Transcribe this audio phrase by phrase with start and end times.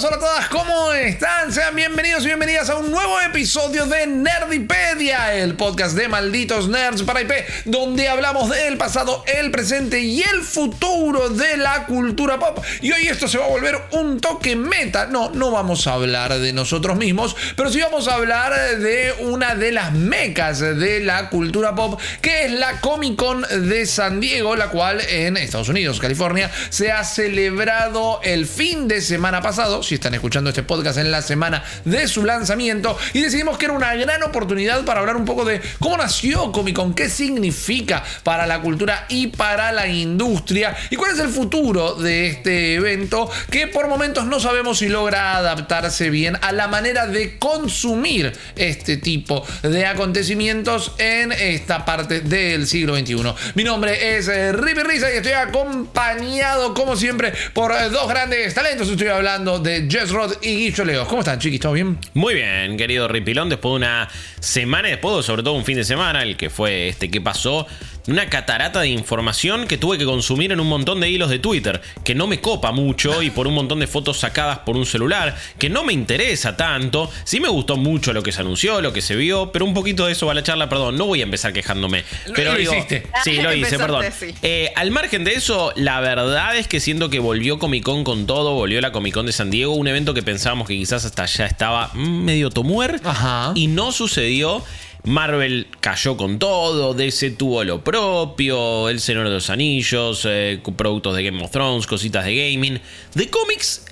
[0.00, 1.52] Hola a todas, ¿cómo están?
[1.52, 7.02] Sean bienvenidos y bienvenidas a un nuevo episodio de Nerdipedia, el podcast de malditos nerds
[7.02, 7.32] para IP,
[7.64, 12.64] donde hablamos del pasado, el presente y el futuro de la cultura pop.
[12.80, 15.06] Y hoy esto se va a volver un toque meta.
[15.06, 19.56] No, no vamos a hablar de nosotros mismos, pero sí vamos a hablar de una
[19.56, 24.54] de las mecas de la cultura pop, que es la Comic Con de San Diego,
[24.54, 29.94] la cual en Estados Unidos, California, se ha celebrado el fin de semana pasado, si
[29.94, 33.94] están escuchando este podcast en la semana de su lanzamiento, y decidimos que era una
[33.94, 38.60] gran oportunidad para hablar un poco de cómo nació Comic Con, qué significa para la
[38.60, 43.88] cultura y para la industria, y cuál es el futuro de este evento, que por
[43.88, 49.86] momentos no sabemos si logra adaptarse bien a la manera de consumir este tipo de
[49.86, 53.16] acontecimientos en esta parte del siglo XXI.
[53.54, 58.90] Mi nombre es eh, Rippy Risa y estoy acompañado, como siempre, por dos grandes talentos.
[58.90, 61.06] Estoy hablando de Jess Rod y Guicho Leo.
[61.06, 61.60] ¿Cómo están, chiquis?
[61.60, 61.98] ¿Todo bien?
[62.14, 64.08] Muy bien, querido Ripilón, después de una
[64.40, 67.66] semana, después de sobre todo un fin de semana, el que fue este que pasó,
[68.06, 71.80] una catarata de información que tuve que consumir en un montón de hilos de Twitter,
[72.04, 75.36] que no me copa mucho y por un montón de fotos sacadas por un celular,
[75.58, 77.10] que no me interesa tanto.
[77.24, 80.06] Sí me gustó mucho lo que se anunció, lo que se vio, pero un poquito
[80.06, 82.04] de eso va la charla, perdón, no voy a empezar quejándome.
[82.26, 83.06] Lo- Pero lo digo, hiciste.
[83.24, 84.04] Sí, lo hice, perdón.
[84.18, 84.34] sí.
[84.42, 88.26] Eh, al margen de eso, la verdad es que siento que volvió Comic Con con
[88.26, 91.26] todo, volvió la Comic Con de San Diego, un evento que pensábamos que quizás hasta
[91.26, 93.52] ya estaba medio tomuer Ajá.
[93.54, 94.62] y no sucedió.
[95.08, 101.16] Marvel cayó con todo, DC tuvo lo propio, El Señor de los Anillos, eh, productos
[101.16, 102.78] de Game of Thrones, cositas de gaming.
[103.14, 103.86] De cómics,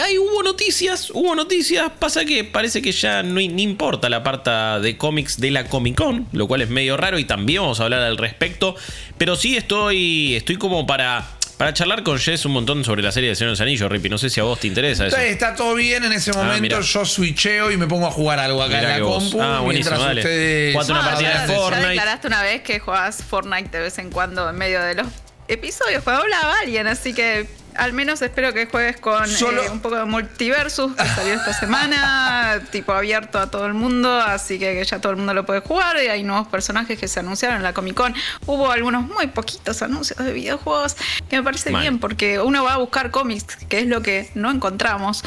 [0.00, 1.90] hay, hubo noticias, hubo noticias.
[1.98, 5.96] Pasa que parece que ya no, ni importa la parte de cómics de la Comic
[5.96, 8.76] Con, lo cual es medio raro y también vamos a hablar al respecto.
[9.18, 13.30] Pero sí estoy, estoy como para, para charlar con Jess un montón sobre la serie
[13.30, 14.08] de Señor de los Anillos, Rippy.
[14.08, 15.16] No sé si a vos te interesa eso.
[15.16, 16.60] Está, está todo bien en ese momento.
[16.60, 16.80] mira.
[16.80, 19.40] yo switcheo y me pongo a jugar algo acá Mirá en la compu.
[19.40, 20.20] Ah, buenísimo, mientras dale.
[20.20, 20.88] ustedes.
[20.90, 21.54] Una Ah, partida de.
[21.54, 21.82] Fortnite.
[21.82, 25.06] Ya declaraste una vez que jugabas Fortnite de vez en cuando en medio de los
[25.48, 27.46] episodios cuando hablaba alguien, así que
[27.78, 31.52] al menos espero que juegues con Solo- eh, un poco de Multiversus que salió esta
[31.52, 35.60] semana, tipo abierto a todo el mundo, así que, ya todo el mundo lo puede
[35.60, 38.14] jugar y hay nuevos personajes que se anunciaron en la Comic Con.
[38.46, 40.96] Hubo algunos muy poquitos anuncios de videojuegos
[41.28, 44.50] que me parece bien porque uno va a buscar cómics, que es lo que no
[44.50, 45.22] encontramos.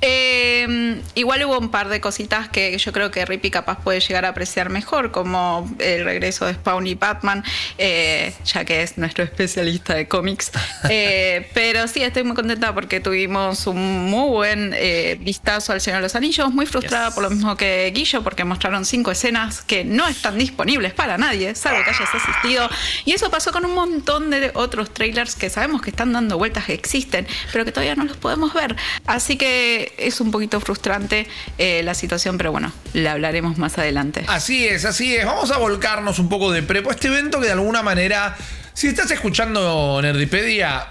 [0.00, 4.24] Eh, igual hubo un par de cositas que yo creo que Rippy capaz puede llegar
[4.24, 7.42] a apreciar mejor, como el regreso de Spawn y Batman,
[7.78, 10.50] eh, ya que es nuestro especialista de cómics.
[10.90, 15.98] Eh, pero sí, estoy muy contenta porque tuvimos un muy buen eh, vistazo al Señor
[16.00, 17.14] de los Anillos, muy frustrada Yes.
[17.14, 21.54] por lo mismo que Guillo, porque mostraron cinco escenas que no están disponibles para nadie,
[21.54, 22.68] salvo que hayas asistido.
[23.04, 26.64] Y eso pasó con un montón de otros trailers que sabemos que están dando vueltas,
[26.64, 28.74] que existen, pero que todavía no los podemos ver.
[29.06, 31.28] Así que es un poquito frustrante
[31.58, 34.24] eh, la situación, pero bueno, la hablaremos más adelante.
[34.26, 35.24] Así es, así es.
[35.24, 38.36] Vamos a volcarnos un poco de prepo a este evento que de alguna manera,
[38.72, 40.88] si estás escuchando Nerdipedia,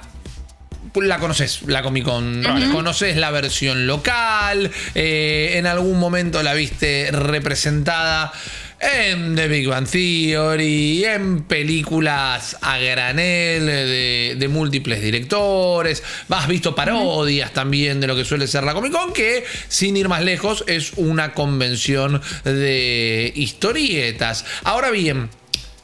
[0.96, 2.44] la conoces, la Comic Con.
[2.72, 4.72] Conoces la versión local.
[4.96, 8.32] eh, en algún momento la viste representada.
[8.80, 16.04] En The Big Bang Theory, en películas a granel de, de múltiples directores.
[16.28, 20.10] Has visto parodias también de lo que suele ser la Comic Con, que sin ir
[20.10, 24.44] más lejos es una convención de historietas.
[24.66, 25.30] Ahora bien,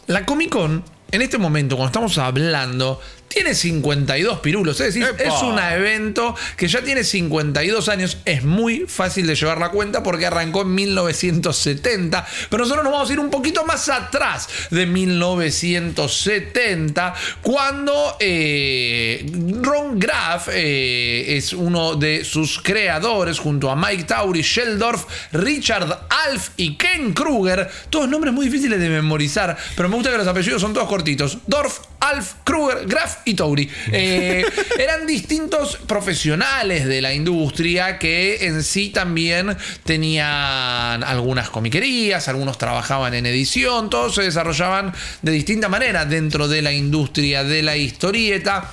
[0.07, 2.99] la Comic Con, en este momento, cuando estamos hablando,
[3.29, 4.81] tiene 52 pirulos.
[4.81, 5.23] Es decir, ¡Epa!
[5.23, 8.17] es un evento que ya tiene 52 años.
[8.25, 12.27] Es muy fácil de llevar la cuenta porque arrancó en 1970.
[12.49, 19.25] Pero nosotros nos vamos a ir un poquito más atrás de 1970, cuando eh,
[19.61, 26.49] Ron Graff eh, es uno de sus creadores, junto a Mike Tauri, Sheldorf, Richard Alf
[26.57, 27.69] y Ken Kruger.
[27.89, 31.37] Todos nombres muy difíciles de memorizar, pero me gusta que los apellidos son todos cortitos.
[31.45, 33.69] Dorf, Alf, Kruger, Graff y Tauri.
[33.91, 34.45] Eh,
[34.79, 43.13] eran distintos profesionales de la industria que en sí también tenían algunas comiquerías, algunos trabajaban
[43.13, 48.71] en edición, todos se desarrollaban de distinta manera dentro de la industria de la historieta.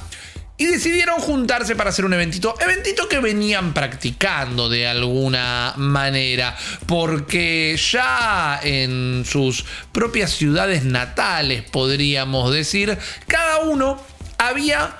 [0.58, 6.56] Y decidieron juntarse para hacer un eventito, eventito que venían practicando de alguna manera,
[6.86, 14.02] porque ya en sus propias ciudades natales, podríamos decir, cada uno
[14.38, 14.98] había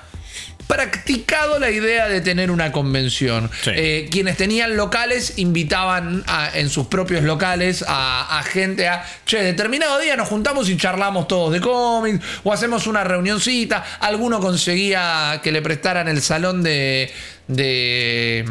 [0.67, 3.49] practicado la idea de tener una convención.
[3.63, 3.71] Sí.
[3.73, 9.41] Eh, quienes tenían locales invitaban a- en sus propios locales a, a gente a, che,
[9.41, 13.83] determinado día nos juntamos y charlamos todos de cómics o hacemos una reunioncita.
[14.01, 17.11] Alguno conseguía que le prestaran el salón de...
[17.47, 18.45] de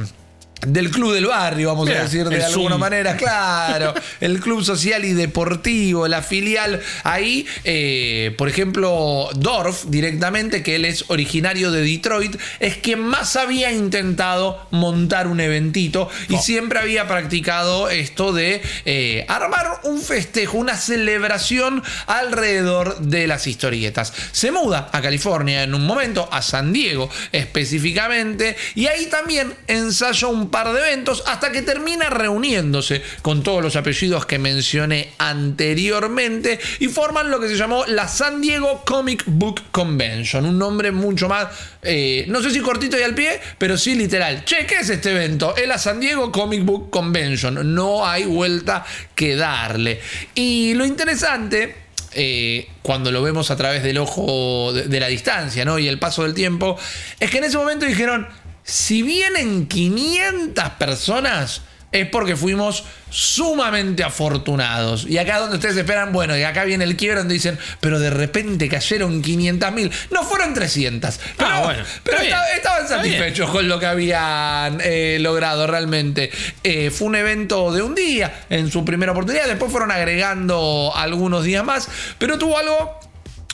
[0.63, 2.81] del club del barrio, vamos Mira, a decir de alguna Zoom.
[2.81, 3.95] manera, claro.
[4.21, 6.81] el club social y deportivo, la filial.
[7.05, 13.37] Ahí, eh, por ejemplo, Dorf, directamente, que él es originario de Detroit, es quien más
[13.37, 20.59] había intentado montar un eventito y siempre había practicado esto de eh, armar un festejo,
[20.59, 24.13] una celebración alrededor de las historietas.
[24.33, 30.27] Se muda a California en un momento, a San Diego específicamente, y ahí también ensaya
[30.27, 36.59] un par de eventos hasta que termina reuniéndose con todos los apellidos que mencioné anteriormente
[36.81, 41.29] y forman lo que se llamó la San Diego Comic Book Convention, un nombre mucho
[41.29, 41.49] más,
[41.83, 44.45] eh, no sé si cortito y al pie, pero sí literal.
[44.45, 45.57] Che, ¿qué es este evento?
[45.57, 48.85] Es la San Diego Comic Book Convention, no hay vuelta
[49.15, 50.01] que darle.
[50.35, 51.87] Y lo interesante
[52.19, 55.79] eh, cuando lo vemos a través del ojo de, de la distancia ¿no?
[55.79, 56.79] y el paso del tiempo,
[57.21, 58.27] es que en ese momento dijeron,
[58.67, 65.07] si vienen 500 personas, es porque fuimos sumamente afortunados.
[65.09, 68.11] Y acá donde ustedes esperan, bueno, y acá viene el quiebro donde dicen, pero de
[68.11, 69.91] repente cayeron 500 mil.
[70.11, 71.19] No fueron 300.
[71.39, 73.15] Pero, Ah, bueno, pero bien, esta- estaban bien.
[73.15, 76.31] satisfechos con lo que habían eh, logrado realmente.
[76.65, 81.45] Eh, fue un evento de un día en su primera oportunidad, después fueron agregando algunos
[81.45, 82.99] días más, pero tuvo algo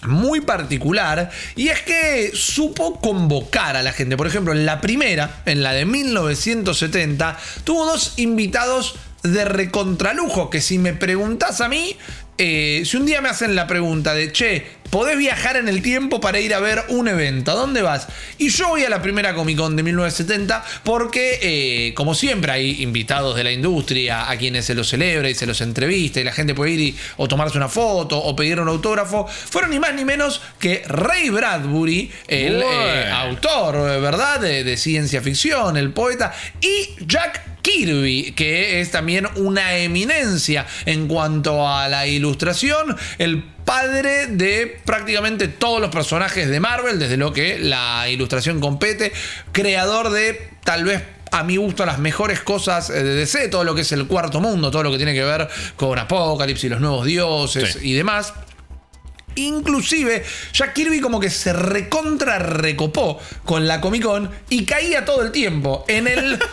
[0.02, 4.16] muy particular y es que supo convocar a la gente.
[4.16, 10.60] Por ejemplo, en la primera, en la de 1970, tuvo dos invitados de recontralujo que
[10.60, 11.96] si me preguntas a mí,
[12.38, 16.20] eh, si un día me hacen la pregunta de, che, podés viajar en el tiempo
[16.20, 18.08] para ir a ver un evento, ¿a dónde vas?
[18.38, 22.82] Y yo voy a la primera Comic Con de 1970 porque, eh, como siempre, hay
[22.82, 26.32] invitados de la industria a quienes se los celebra y se los entrevista y la
[26.32, 29.26] gente puede ir y- o tomarse una foto o pedir un autógrafo.
[29.26, 34.40] Fueron ni más ni menos que Ray Bradbury, el eh, autor, ¿verdad?
[34.40, 41.08] De, de ciencia ficción, el poeta, y Jack Kirby, que es también una eminencia en
[41.08, 47.32] cuanto a la ilustración, el padre de prácticamente todos los personajes de Marvel, desde lo
[47.32, 49.12] que la ilustración compete,
[49.52, 53.74] creador de tal vez a mi gusto las mejores cosas eh, de DC, todo lo
[53.74, 57.06] que es el cuarto mundo, todo lo que tiene que ver con Apocalipsis, los nuevos
[57.06, 57.90] dioses Sí.
[57.90, 58.34] y demás.
[59.34, 60.22] Inclusive,
[60.52, 65.32] Jack Kirby como que se recontra recopó con la Comic Con y caía todo el
[65.32, 65.84] tiempo.
[65.88, 66.38] En el.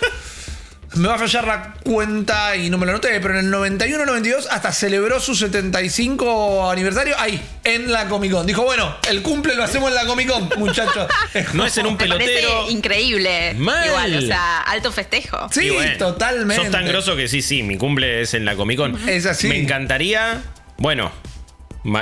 [0.95, 4.47] Me va a fallar la cuenta y no me lo noté, pero en el 91-92
[4.50, 8.45] hasta celebró su 75 aniversario ahí, en la Comic Con.
[8.47, 11.07] Dijo, bueno, el cumple lo hacemos en la Comic Con, muchachos.
[11.53, 12.69] No es en un pelotero.
[12.69, 13.53] increíble.
[13.56, 13.88] Mal.
[13.88, 15.47] Igual, o sea, alto festejo.
[15.51, 16.63] Sí, bueno, totalmente.
[16.63, 19.09] Sos tan grosso que sí, sí, mi cumple es en la Comic Con.
[19.09, 19.47] Es así.
[19.47, 20.42] Me encantaría.
[20.77, 21.12] Bueno,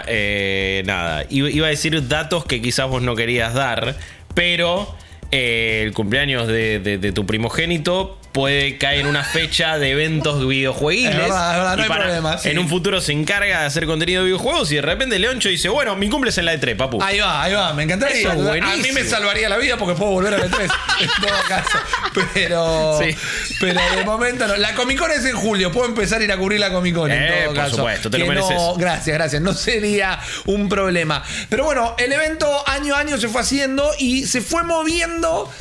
[0.07, 1.25] eh, nada.
[1.30, 3.95] Iba iba a decir datos que quizás vos no querías dar,
[4.33, 4.95] pero
[5.31, 10.48] eh, el cumpleaños de, de- de tu primogénito puede caer en una fecha de eventos
[10.48, 11.12] videojueguiles.
[11.12, 12.50] Es verdad, es verdad, no Y hay problema, sí.
[12.50, 15.69] En un futuro se encarga de hacer contenido de videojuegos y de repente Leoncho dice:
[15.69, 17.02] Bueno, mi cumple es en la E3, papu.
[17.02, 18.16] Ahí va, ahí va, me encantaría.
[18.19, 20.61] Eso, a mí me salvaría la vida porque puedo volver a E3
[21.02, 21.78] en todo caso.
[22.35, 23.16] Pero, Sí.
[23.59, 24.56] pero de momento no.
[24.57, 27.11] La Comic Con es en julio, puedo empezar a ir a cubrir la Comic Con
[27.11, 27.76] en Eh, todo por caso.
[27.78, 28.78] supuesto, te lo Que no- mereces.
[28.78, 29.42] gracias, gracias.
[29.42, 31.23] No sería un problema.
[31.50, 35.52] Pero bueno, el evento año a año se fue haciendo y se fue moviendo.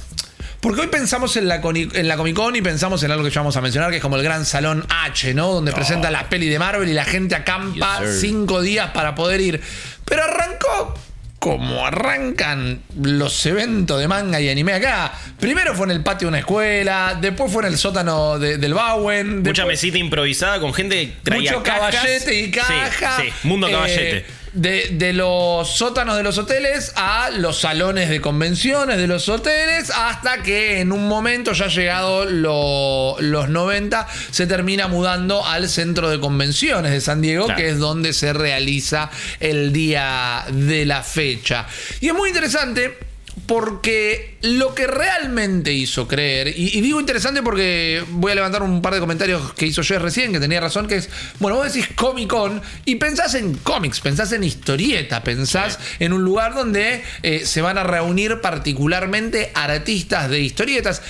[0.66, 3.38] Porque hoy pensamos en la, en la Comic Con y pensamos en algo que ya
[3.40, 5.52] vamos a mencionar, que es como el gran salón H, ¿no?
[5.52, 9.40] Donde presenta la peli de Marvel y la gente acampa Yes, cinco días para poder
[9.40, 9.60] ir.
[10.04, 10.98] Pero arrancó
[11.38, 15.12] como arrancan los eventos de manga y anime acá.
[15.38, 18.74] Primero fue en el patio de una escuela, después fue en el sótano de- del
[18.74, 19.38] Bowen.
[19.42, 21.94] Mucha después- mesita improvisada con gente que traía mucho cajas.
[21.94, 23.20] caballete y caja.
[23.20, 24.26] Sí, mundo Eh, caballete.
[24.56, 29.90] De, de los sótanos de los hoteles a los salones de convenciones de los hoteles,
[29.94, 36.08] hasta que en un momento, ya llegado lo- los 90, se termina mudando al centro
[36.10, 37.60] de convenciones de San Diego, Claro.
[37.60, 39.10] que es donde se realiza
[39.40, 41.66] el día de la fecha.
[42.00, 42.98] Y es muy interesante
[43.44, 48.82] porque lo que realmente hizo creer, y, y digo interesante porque voy a levantar un
[48.82, 51.88] par de comentarios que hizo Jess recién, que tenía razón, que es, bueno, vos decís
[51.94, 57.44] Comic Con y pensás en cómics, pensás en historieta, pensás en un lugar donde eh,
[57.44, 61.02] se van a reunir particularmente artistas de historietas.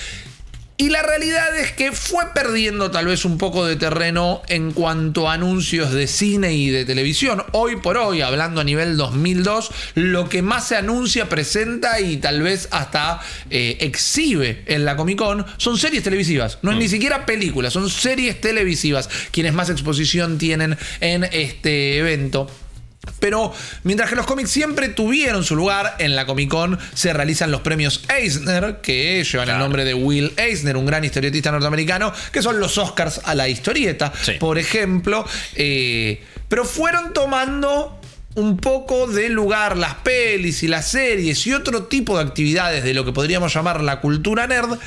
[0.79, 5.27] Y la realidad es que fue perdiendo tal vez un poco de terreno en cuanto
[5.27, 7.43] a anuncios de cine y de televisión.
[7.51, 12.43] Hoy por hoy, hablando a nivel 2002, lo que más se anuncia, presenta y tal
[12.43, 13.19] vez hasta
[13.49, 16.59] eh, exhibe en la Comic Con son series televisivas.
[16.61, 22.51] No es ni siquiera películas, son series televisivas quienes más exposición tienen en este evento.
[23.19, 27.51] Pero mientras que los cómics siempre tuvieron su lugar, en la Comic Con se realizan
[27.51, 32.41] los premios Eisner, que llevan el nombre de Will Eisner, un gran historietista norteamericano, que
[32.41, 34.33] son los Oscars a la historieta, Sí.
[34.39, 35.25] por ejemplo.
[35.55, 37.99] eh, pero fueron tomando
[38.35, 42.93] un poco de lugar las pelis y las series y otro tipo de actividades de
[42.93, 44.77] lo que podríamos llamar la cultura nerd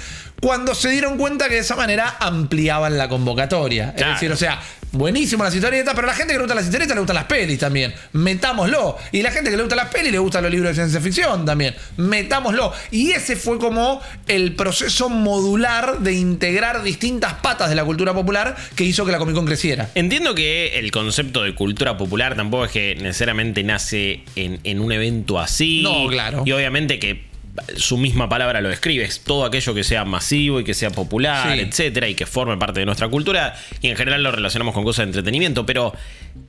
[0.41, 3.93] cuando se dieron cuenta que de esa manera ampliaban la convocatoria.
[3.95, 4.13] Claro.
[4.13, 4.61] Es decir, o sea,
[4.93, 7.25] buenísimo las historietas, pero a la gente que le gustan las historietas le gustan las
[7.25, 7.95] pelis también.
[8.13, 8.97] Metámoslo.
[9.13, 11.45] Y la gente que le gusta las pelis le gustan los libros de ciencia ficción
[11.45, 11.75] también.
[11.97, 12.73] Metámoslo.
[12.91, 18.57] Y ese fue como el proceso modular de integrar distintas patas de la cultura popular
[18.75, 19.91] que hizo que la Comic Con creciera.
[19.95, 24.93] Entiendo que el concepto de cultura popular tampoco es que necesariamente nace en, en un
[24.93, 25.83] evento así.
[25.83, 26.43] No, claro.
[26.45, 27.30] Y obviamente que
[27.77, 31.55] su misma palabra lo describe, es todo aquello que sea masivo y que sea popular,
[31.55, 31.61] Sí.
[31.61, 33.55] etcétera, y que forme parte de nuestra cultura.
[33.81, 35.67] Y en general lo relacionamos con cosas de entretenimiento.
[35.67, 35.93] Pero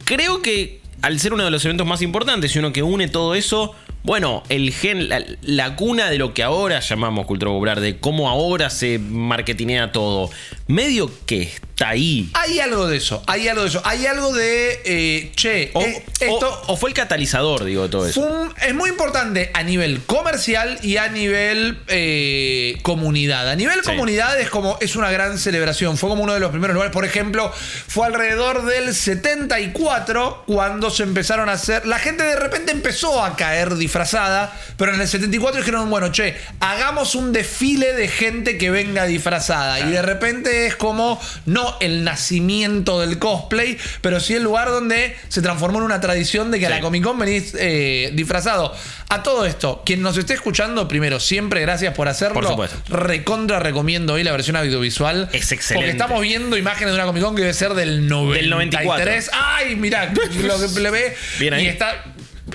[0.06, 3.34] creo que al ser uno de los eventos más importantes y uno que une todo
[3.34, 7.98] eso, bueno, el gen, la, la cuna de lo que ahora llamamos cultura popular, de
[7.98, 10.30] cómo ahora se marketinea todo,
[10.72, 12.30] medio que está ahí.
[12.34, 13.82] Hay algo de eso, hay algo de eso.
[13.86, 18.22] Hay algo de, eh, che, O, eh, esto o fue el catalizador, digo, todo eso.
[18.22, 23.50] un- es muy importante a nivel comercial y a nivel eh, comunidad.
[23.50, 23.86] A nivel Sí.
[23.90, 25.98] comunidad es como, es una gran celebración.
[25.98, 26.94] Fue como uno de los primeros lugares.
[26.94, 27.51] Por ejemplo,
[27.88, 31.86] fue alrededor del 74 cuando se empezaron a hacer.
[31.86, 36.36] La gente de repente empezó a caer disfrazada, pero en el 74 dijeron, bueno, che,
[36.60, 39.80] hagamos un desfile de gente que venga disfrazada.
[39.80, 45.15] Y de repente es como, no el nacimiento del cosplay, pero sí el lugar donde
[45.27, 48.74] se transformó en una tradición de que a la Comic Con venís eh, disfrazado.
[49.10, 52.36] A todo esto, quien nos esté escuchando, primero, siempre gracias por hacerlo.
[52.36, 52.77] Por supuesto.
[52.88, 55.30] Recontra recomiendo hoy la versión audiovisual.
[55.34, 55.75] Es excelente.
[55.75, 58.50] Porque estamos viendo imágenes de una Comic Con que debe ser del 93.
[58.50, 59.32] 94.
[59.34, 60.13] Ay, mirá,
[60.44, 61.15] lo que le ve.
[61.39, 61.65] Bien ahí.
[61.65, 62.03] Y está.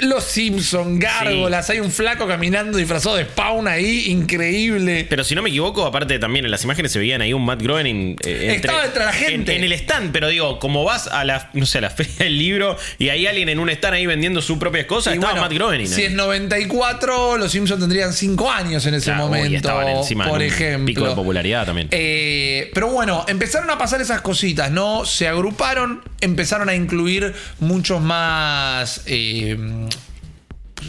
[0.03, 5.07] Los Simpson, gárgolas, hay un flaco caminando disfrazado de Spawn ahí, increíble.
[5.09, 7.63] Pero si no me equivoco, aparte también en las imágenes se veían ahí un Matt
[7.63, 8.17] Groening.
[8.25, 9.53] eh, Estaba entre la gente.
[9.57, 12.15] En, en el stand, pero digo, como vas a la, no sé, a la feria
[12.19, 15.33] del libro y hay alguien en un stand ahí vendiendo sus propias cosas, Y estaba
[15.33, 15.87] bueno, Matt Groening.
[15.89, 16.07] Si ahí.
[16.09, 19.57] es 94, los Simpsons tendrían 5 años en ese Claro, uy, momento.
[19.57, 20.87] estaban encima por en un ejemplo.
[20.87, 21.89] pico de popularidad también.
[21.91, 25.05] Eh, pero bueno, empezaron a pasar esas cositas, ¿no?
[25.05, 29.03] Se agruparon, empezaron a incluir muchos más.
[29.07, 29.57] eh,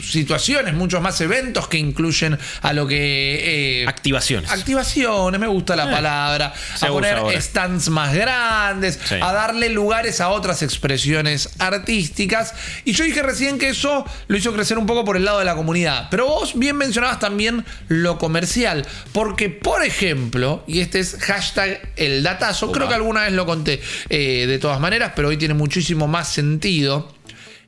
[0.04, 4.52] situaciones, muchos más eventos que incluyen a lo que eh, Activaciones.
[4.52, 6.54] Activaciones, me gusta la Eh, palabra.
[6.82, 7.42] a poner ahora.
[7.42, 9.16] stands más grandes, Sí.
[9.22, 12.54] a darle lugares a otras expresiones artísticas.
[12.86, 15.46] Y yo dije recién que eso lo hizo crecer un poco por el lado de
[15.46, 16.08] la comunidad.
[16.12, 18.86] Pero vos bien mencionabas también lo comercial.
[19.14, 23.82] Porque, por ejemplo, y este es hashtag el datazo, creo que alguna vez lo conté
[24.10, 27.16] eh, de todas maneras, pero hoy tiene muchísimo más sentido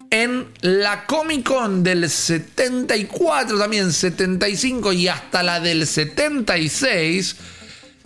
[0.10, 7.36] en la Comic Con del 74, también 75 y hasta la del 76,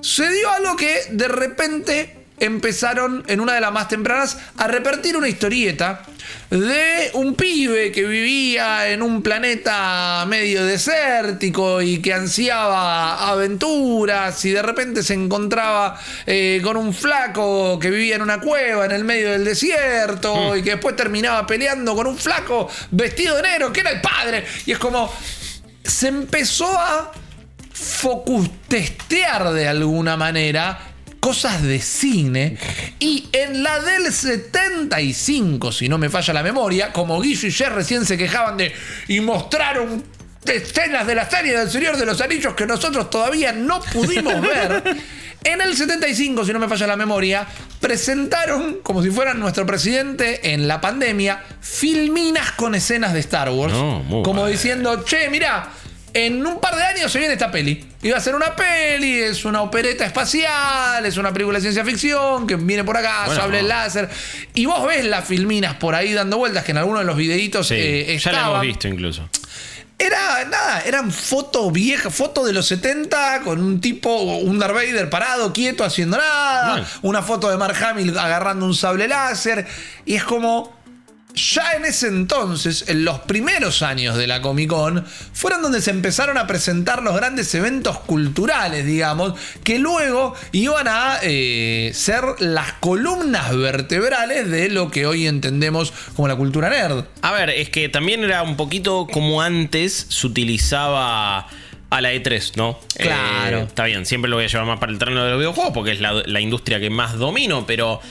[0.01, 5.15] se dio algo que de repente empezaron en una de las más tempranas a repartir
[5.15, 6.01] una historieta
[6.49, 14.51] de un pibe que vivía en un planeta medio desértico y que ansiaba aventuras y
[14.51, 19.03] de repente se encontraba eh, con un flaco que vivía en una cueva en el
[19.03, 23.81] medio del desierto y que después terminaba peleando con un flaco vestido de negro que
[23.81, 24.45] era el padre.
[24.65, 25.11] Y es como
[25.83, 27.11] se empezó a
[27.73, 30.92] focus testear de alguna manera
[31.23, 32.57] cosas de cine
[32.99, 37.71] y en la del 75 si no me falla la memoria como Guillo y Jer
[37.71, 38.73] recién se quejaban de
[39.07, 40.03] y mostraron
[40.45, 44.83] escenas de la serie del Señor de los Anillos que nosotros todavía no pudimos ver
[45.45, 47.47] en el 75 si no me falla la memoria
[47.79, 53.71] presentaron como si fueran nuestro presidente en la pandemia filminas con escenas de Star Wars
[53.71, 54.47] No, como bueno.
[54.47, 55.69] diciendo che mirá
[56.13, 57.83] en un par de años se viene esta peli.
[58.03, 62.45] Iba a ser una peli, es una opereta espacial, es una película de ciencia ficción
[62.45, 63.41] que viene por acá, Bueno.
[63.41, 64.09] sable láser.
[64.53, 67.67] Y vos ves las filminas por ahí dando vueltas que en algunos de los videitos
[67.67, 69.27] Sí, eh, ya la hemos visto incluso.
[69.97, 75.09] Era nada, eran fotos viejas, fotos de los 70 con un tipo, un Darth Vader
[75.09, 76.85] parado, quieto, haciendo nada.
[77.03, 79.65] Una foto de Mark Hamill agarrando un sable láser.
[80.05, 80.82] Y es como.
[81.35, 85.89] Ya en ese entonces, en los primeros años de la Comic Con, fueron donde se
[85.89, 92.73] empezaron a presentar los grandes eventos culturales, digamos, que luego iban a eh, ser las
[92.73, 97.05] columnas vertebrales de lo que hoy entendemos como la cultura nerd.
[97.21, 101.47] A ver, es que también era un poquito como antes se utilizaba
[101.89, 102.79] a la E3, ¿no?
[102.95, 103.59] Claro.
[103.59, 105.73] Eh, está bien, siempre lo voy a llevar más para el terreno de los videojuegos
[105.73, 108.01] porque es la, la industria que más domino, pero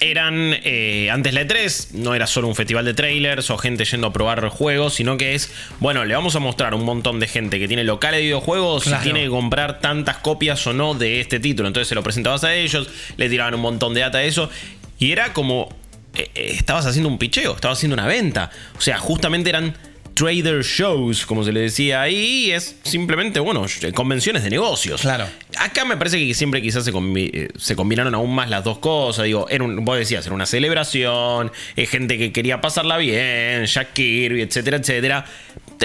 [0.00, 4.06] eran eh, antes la E3 no era solo un festival de trailers o gente yendo
[4.06, 7.28] a probar juegos, sino que es, bueno, le vamos a mostrar a un montón de
[7.28, 9.02] gente que tiene locales de videojuegos Claro.
[9.02, 11.68] y tiene que comprar tantas copias o no de este título.
[11.68, 14.50] Entonces se lo presentabas a ellos, le tiraban un montón de data de eso
[14.98, 15.68] y era como
[16.14, 18.50] eh, eh, estabas haciendo un picheo, estabas haciendo una venta.
[18.78, 19.74] O sea, justamente eran
[20.14, 23.64] trader shows, como se le decía ahí, y es simplemente, bueno,
[23.94, 25.00] convenciones de negocios.
[25.02, 25.26] Claro.
[25.58, 28.78] Acá me parece que siempre quizás se, combi- eh, se combinaron aún más las dos
[28.78, 29.24] cosas.
[29.24, 34.42] Digo, era un, vos decías, era una celebración, gente que quería pasarla bien, Jack Kirby,
[34.42, 35.24] etcétera, etcétera.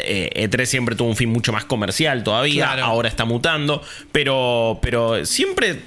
[0.03, 2.83] Eh, E3 siempre tuvo un fin mucho más comercial todavía, Claro.
[2.85, 5.79] ahora está mutando, pero, pero siempre...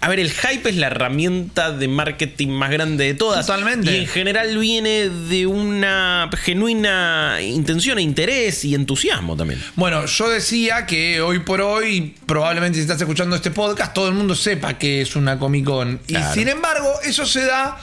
[0.00, 3.46] A ver, el hype es la herramienta de marketing más grande de todas.
[3.46, 3.92] Totalmente.
[3.92, 9.62] Y en general viene de una genuina intención e interés y entusiasmo también.
[9.76, 14.14] Bueno, yo decía que hoy por hoy, probablemente si estás escuchando este podcast, todo el
[14.14, 15.98] mundo sepa que es una Comic Con.
[15.98, 16.28] Claro.
[16.28, 17.78] Y sin embargo, eso se da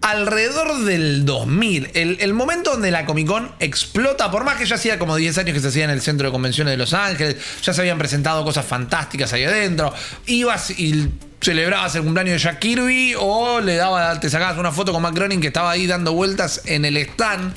[0.00, 1.90] alrededor del 2000.
[1.94, 5.38] El, el momento donde la Comic Con explota, por más que ya hacía como 10
[5.38, 7.98] años que se hacía en el Centro de Convenciones de Los Ángeles, ya se habían
[7.98, 9.94] presentado cosas fantásticas ahí adentro.
[10.26, 11.08] Ibas y
[11.40, 15.14] celebrabas el cumpleaños de Jack Kirby o le daba, te sacabas una foto con Matt
[15.14, 17.54] Groening que estaba ahí dando vueltas en el stand.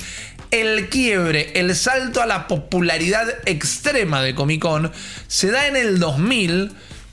[0.50, 4.92] El quiebre, el salto a la popularidad extrema de Comic Con
[5.26, 6.72] se da en el 2000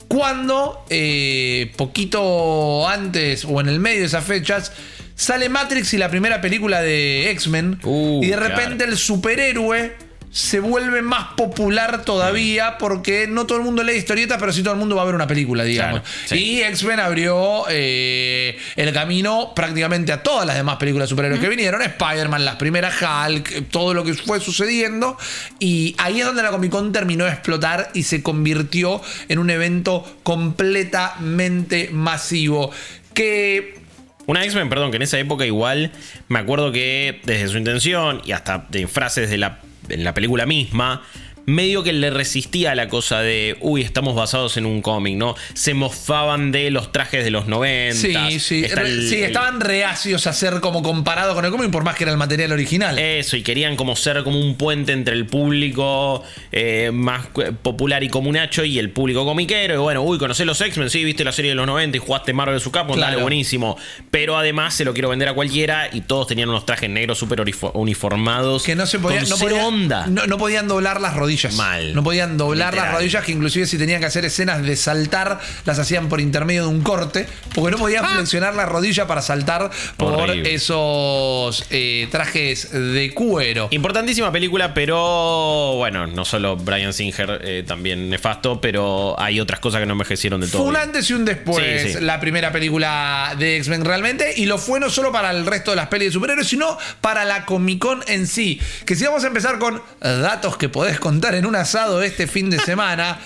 [0.10, 4.74] cuando, eh, poquito antes o en el medio de esas fechas,
[5.16, 7.80] sale Matrix y la primera película de X-Men.
[7.84, 8.56] Uh, y de claro.
[8.56, 14.38] repente el superhéroe se vuelve más popular todavía porque no todo el mundo lee historietas,
[14.40, 16.02] pero sí todo el mundo va a ver una película, digamos.
[16.02, 16.36] Claro, sí.
[16.38, 21.50] Y X-Men abrió eh, el camino prácticamente a todas las demás películas de superhéroes que
[21.50, 21.82] vinieron.
[21.82, 25.18] Spider-Man, las primeras Hulk, todo lo que fue sucediendo.
[25.60, 29.50] Y ahí es donde la Comic Con terminó de explotar y se convirtió en un
[29.50, 32.72] evento completamente masivo.
[33.16, 33.76] Que
[34.28, 35.92] Una X-Men, perdón, que en esa época igual
[36.28, 40.46] me acuerdo que desde su intención y hasta de frases de la, en la película
[40.46, 41.02] misma,
[41.46, 45.36] medio que le resistía a la cosa de, uy, estamos basados en un cómic, ¿no?
[45.54, 48.30] Se mofaban de los trajes de los 90.
[48.30, 51.96] sí, sí, el- sí, estaban reacios a ser como comparado con el cómic por más
[51.96, 52.98] que era el material original.
[53.00, 57.28] Eso, y querían como ser como un puente entre el público eh, más
[57.62, 59.74] popular y comunacho y el público comiquero.
[59.74, 62.34] Y bueno, uy, conocés los X-Men, sí, viste la serie de los 90 y jugaste
[62.34, 62.70] Marvel vs.
[62.70, 63.12] Capcom, Claro.
[63.12, 63.78] dale, buenísimo.
[64.12, 67.42] Pero además se lo quiero vender a cualquiera y todos tenían unos trajes negros súper
[67.74, 68.64] uniformados.
[68.64, 70.08] que no se podían, no, onda.
[70.08, 71.29] No, no podían doblar las rodillas.
[71.56, 71.94] Mal.
[71.96, 72.90] No podían doblar Literal.
[72.92, 76.64] las rodillas, que inclusive si tenían que hacer escenas de saltar, las hacían por intermedio
[76.64, 80.54] de un corte, porque no podían flexionar la rodilla para saltar por Horrible.
[80.54, 83.68] esos eh, trajes de cuero.
[83.72, 89.80] Importantísima película, pero bueno, no solo Brian Singer, eh, también nefasto, pero hay otras cosas
[89.82, 90.62] que no envejecieron de todo.
[90.64, 91.98] Fue un antes y un después Sí, sí.
[92.02, 94.34] la primera película de X-Men realmente.
[94.38, 97.26] Y lo fue no solo para el resto de las pelis de superhéroes, sino para
[97.26, 98.60] la Comic Con en sí.
[98.86, 102.50] Que si vamos a empezar con datos que podés contar en un asado este fin
[102.50, 103.20] de semana.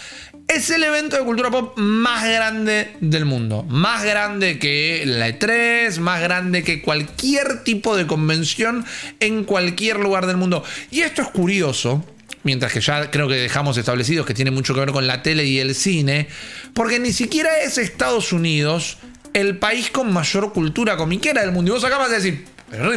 [0.48, 3.64] Es el evento de cultura pop más grande del mundo.
[3.70, 8.84] Más grande que la E3, más grande que cualquier tipo de convención
[9.20, 10.64] en cualquier lugar del mundo.
[10.92, 12.04] Y esto es curioso,
[12.44, 15.46] mientras que ya creo que dejamos establecidos que tiene mucho que ver con la tele
[15.46, 16.28] y el cine,
[16.74, 18.98] porque ni siquiera es Estados Unidos
[19.34, 21.72] el país con mayor cultura comiquera del mundo.
[21.72, 22.92] Y vos acá vas a decir, pero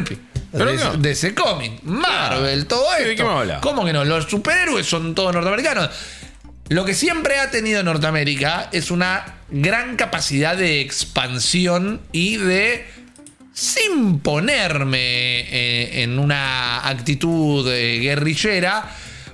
[0.57, 3.45] ¿Pero de, ese cómic, Marvel, todo ¿De qué esto.
[3.45, 3.61] me?
[3.61, 4.05] ¿Cómo que no?
[4.05, 5.91] Los superhéroes son todos norteamericanos.
[6.69, 12.87] Lo que siempre ha tenido Norteamérica es una gran capacidad de expansión y de
[13.53, 18.85] sin ponerme eh, en una actitud eh, guerrillera,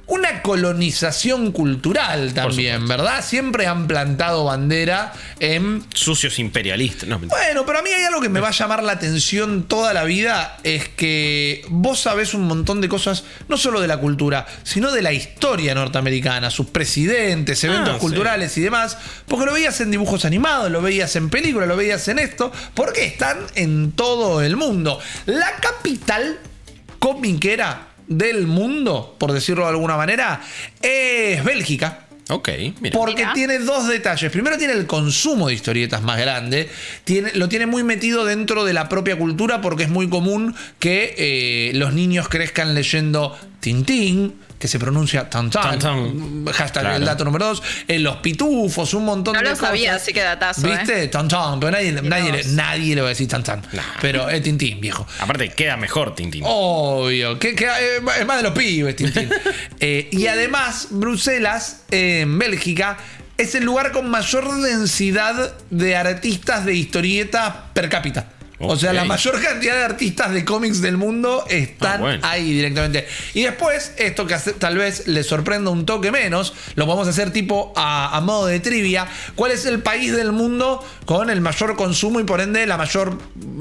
[0.06, 3.24] una colonización cultural también, ¿verdad?
[3.24, 7.08] Siempre han plantado bandera en Sucios imperialistas.
[7.08, 9.94] No, bueno, pero a mí hay algo que me va a llamar la atención toda
[9.94, 14.46] la vida, es que vos sabés un montón de cosas, no solo de la cultura,
[14.64, 19.80] sino de la historia norteamericana, sus presidentes, eventos Ah, culturales y demás, porque lo veías
[19.80, 24.42] en dibujos animados, lo veías en películas, lo veías en esto, porque están en todo
[24.42, 25.00] el mundo.
[25.26, 26.38] La capital
[26.98, 30.40] comiquera del mundo, por decirlo de alguna manera,
[30.80, 32.06] es Bélgica.
[32.28, 32.48] Ok,
[32.80, 32.96] mira.
[32.96, 33.32] Porque Mira.
[33.34, 34.30] tiene dos detalles.
[34.30, 36.68] Primero tiene el consumo de historietas más grande.
[37.04, 41.14] Tiene, lo tiene muy metido dentro de la propia cultura porque es muy común que
[41.18, 45.76] eh, los niños crezcan leyendo Tintín, que se pronuncia Tantan.
[45.80, 46.44] Tantan.
[46.46, 46.96] Hashtag Claro.
[46.98, 47.62] el dato número dos.
[47.88, 49.66] En los pitufos, un montón No de lo cosas.
[49.70, 50.76] sabía, así que datazo, ¿eh?
[50.78, 51.08] ¿Viste?
[51.08, 51.58] Tantan.
[51.58, 53.60] Pero nadie, nadie, le- nadie le va a decir Tantan.
[53.72, 53.82] Nah.
[54.00, 55.04] Pero es Tintín, viejo.
[55.18, 56.44] Aparte, queda mejor Tintín.
[56.46, 59.28] Obvio, que, que, eh, es más de los pibes, Tintín.
[59.80, 62.98] Eh, y además, Bruselas, eh, en Bélgica,
[63.36, 68.26] es el lugar con mayor densidad de artistas de historietas per cápita.
[68.64, 72.20] O sea, la mayor cantidad de artistas de cómics del mundo están Ah, bueno.
[72.26, 73.06] ahí directamente.
[73.34, 77.30] Y después, esto que hace- tal vez les sorprenda un toque menos, lo podemos hacer
[77.32, 79.06] tipo a, a modo de trivia.
[79.34, 83.18] ¿Cuál es el país del mundo con el mayor consumo y por ende la mayor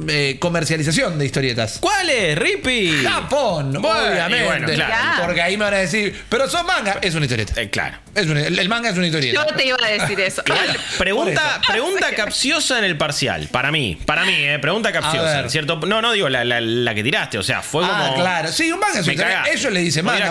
[0.07, 1.77] eh, comercialización de historietas?
[1.79, 3.03] ¿Cuál es, Rippy?
[3.03, 4.45] Japón, Bueno, obviamente.
[4.45, 4.67] bueno.
[4.67, 5.23] Claro.
[5.25, 6.99] Porque ahí me van a decir, pero son manga.
[7.01, 7.59] Es una historieta.
[7.59, 7.97] Eh, claro.
[8.13, 9.45] Es una- el manga es una historieta.
[9.47, 10.43] Yo te iba a decir eso.
[10.97, 13.47] Pregunta, pregunta capciosa en el parcial.
[13.51, 15.47] Para mí, para mí, eh, pregunta capciosa.
[15.49, 15.77] ¿Cierto?
[15.87, 17.37] No, no digo la, la- la que tiraste.
[17.37, 18.15] O sea, fue Ah, como.
[18.21, 18.51] claro.
[18.51, 19.37] Sí, un manga es Me una historieta.
[19.43, 19.57] cagaste.
[19.59, 20.25] Ellos le dicen Me manga.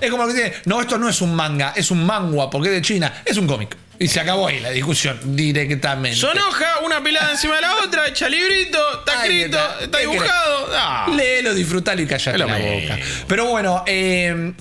[0.00, 2.74] es como que dice, no, esto no es un manga, es un mangua, porque es
[2.74, 3.12] de China.
[3.24, 3.76] Es un cómic.
[3.98, 6.18] Y se acabó ahí la discusión directamente.
[6.18, 9.80] Son hojas, una pelada encima de la otra, echa librito, está escrito, está.
[9.84, 10.68] está ¿Qué dibujado.
[10.74, 11.06] Ah.
[11.14, 12.98] Léelo, disfrutalo y callate la boca.
[13.28, 14.52] Pero bueno, eh,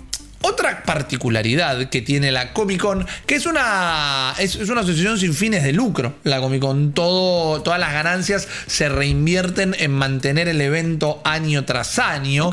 [0.43, 5.33] otra particularidad que tiene la Comic Con, que es una, es, es una asociación sin
[5.33, 10.59] fines de lucro, la Comic Con, todo, todas las ganancias se reinvierten en mantener el
[10.61, 12.49] evento año tras año.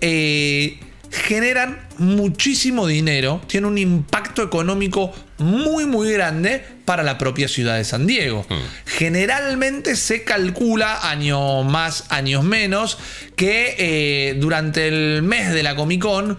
[0.00, 7.76] Eh, generan muchísimo dinero, tiene un impacto económico muy muy grande para la propia ciudad
[7.76, 8.46] de San Diego.
[8.86, 12.98] Generalmente se calcula, años más, años menos,
[13.36, 16.38] que eh, durante el mes de la Comic Con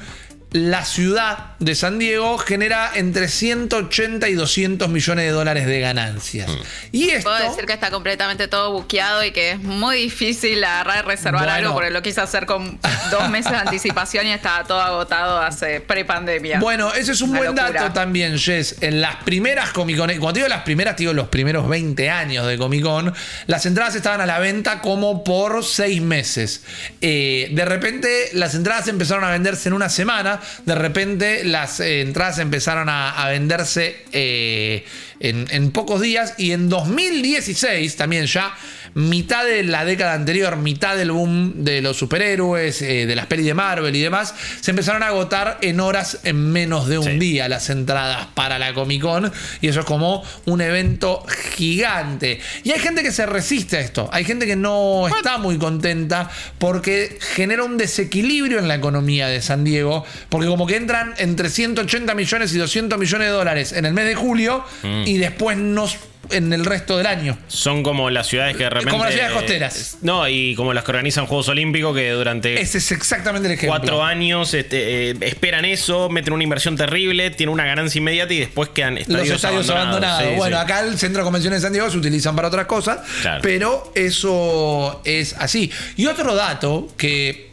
[0.51, 6.49] la ciudad de San Diego genera entre 180 y 200 millones de dólares de ganancias.
[6.93, 7.29] Y esto...
[7.29, 11.41] Puedo decir que está completamente todo buqueado y que es muy difícil agarrar y reservar
[11.43, 11.53] Bueno.
[11.53, 12.79] algo porque lo quise hacer con
[13.11, 16.59] dos meses de anticipación y estaba todo agotado hace pre-pandemia.
[16.59, 17.81] Bueno, ese es un Una buen locura.
[17.81, 18.77] dato también, Jess.
[18.81, 22.47] En las primeras Comic Con, cuando digo las primeras, te digo los primeros 20 años
[22.47, 23.13] de Comic Con,
[23.47, 26.63] las entradas estaban a la venta como por seis meses.
[27.01, 30.36] Eh, de repente, las entradas empezaron a venderse en una semana.
[30.65, 34.85] De repente, las eh, entradas empezaron a, venderse eh,
[35.19, 36.35] en pocos días.
[36.37, 38.53] Y en 2016, también ya,
[38.97, 43.45] mitad de la década anterior, mitad del boom de los superhéroes, eh, de las pelis
[43.45, 47.19] de Marvel y demás, se empezaron a agotar en horas en menos de un Sí.
[47.19, 49.31] día las entradas para la Comic Con.
[49.61, 51.23] Y eso es como un evento
[51.55, 52.39] gigante.
[52.63, 54.09] Y hay gente que se resiste a esto.
[54.11, 59.41] Hay gente que no está muy contenta porque genera un desequilibrio en la economía de
[59.41, 60.05] San Diego.
[60.29, 64.05] Porque como que entran entre 180 millones y 200 millones de dólares en el mes
[64.05, 64.63] de julio
[65.05, 65.87] y después no
[66.29, 67.37] en el resto del año.
[67.47, 68.91] Son como las ciudades que de repente.
[68.91, 69.97] Como las ciudades costeras.
[70.01, 73.77] No, y como las que organizan Juegos Olímpicos que durante Ese es exactamente el ejemplo.
[73.77, 78.39] cuatro años este, eh, esperan eso, meten una inversión terrible, tienen una ganancia inmediata y
[78.39, 80.23] después quedan estadios, los estadios abandonados.
[80.23, 80.63] Sí, bueno, sí.
[80.63, 83.41] acá el Centro de Convenciones de San Diego se utilizan para otras cosas, Claro.
[83.41, 85.71] pero eso es así.
[85.95, 87.51] Y otro dato que,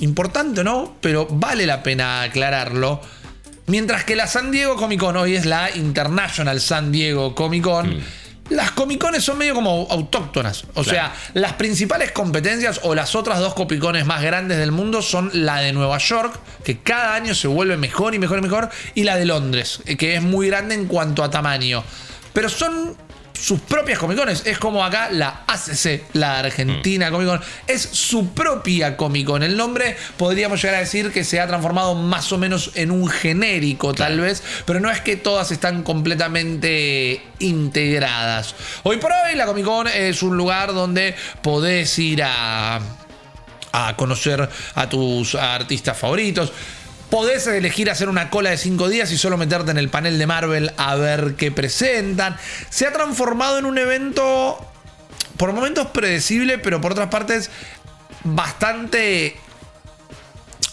[0.00, 3.00] importante o no, pero vale la pena aclararlo.
[3.66, 7.96] Mientras que la San Diego Comic Con hoy es la International San Diego Comic Con.
[7.96, 8.02] Mm.
[8.50, 10.64] Las Comic Cones son medio como autóctonas.
[10.74, 15.02] O sea, las principales competencias o las otras dos Comic Cones más grandes del mundo
[15.02, 18.70] son la de Nueva York, que cada año se vuelve mejor y mejor y mejor,
[18.94, 21.82] y la de Londres, que es muy grande en cuanto a tamaño.
[22.32, 22.96] Pero son
[23.38, 24.42] sus propias Comic Cones.
[24.46, 27.40] Es como acá la ACC, la Argentina Comic Con.
[27.66, 29.42] Es su propia Comic Con.
[29.42, 33.08] El nombre podríamos llegar a decir que se ha transformado más o menos en un
[33.08, 34.42] genérico, tal vez.
[34.64, 38.54] Pero no es que todas están completamente integradas.
[38.82, 42.80] Hoy por hoy la Comic Con es un lugar donde podés ir a
[43.76, 46.50] a conocer a tus artistas favoritos.
[47.10, 50.26] Podés elegir hacer una cola de cinco días y solo meterte en el panel de
[50.26, 52.36] Marvel a ver qué presentan.
[52.68, 54.58] Se ha transformado en un evento
[55.36, 57.50] por momentos predecible, pero por otras partes
[58.24, 59.36] bastante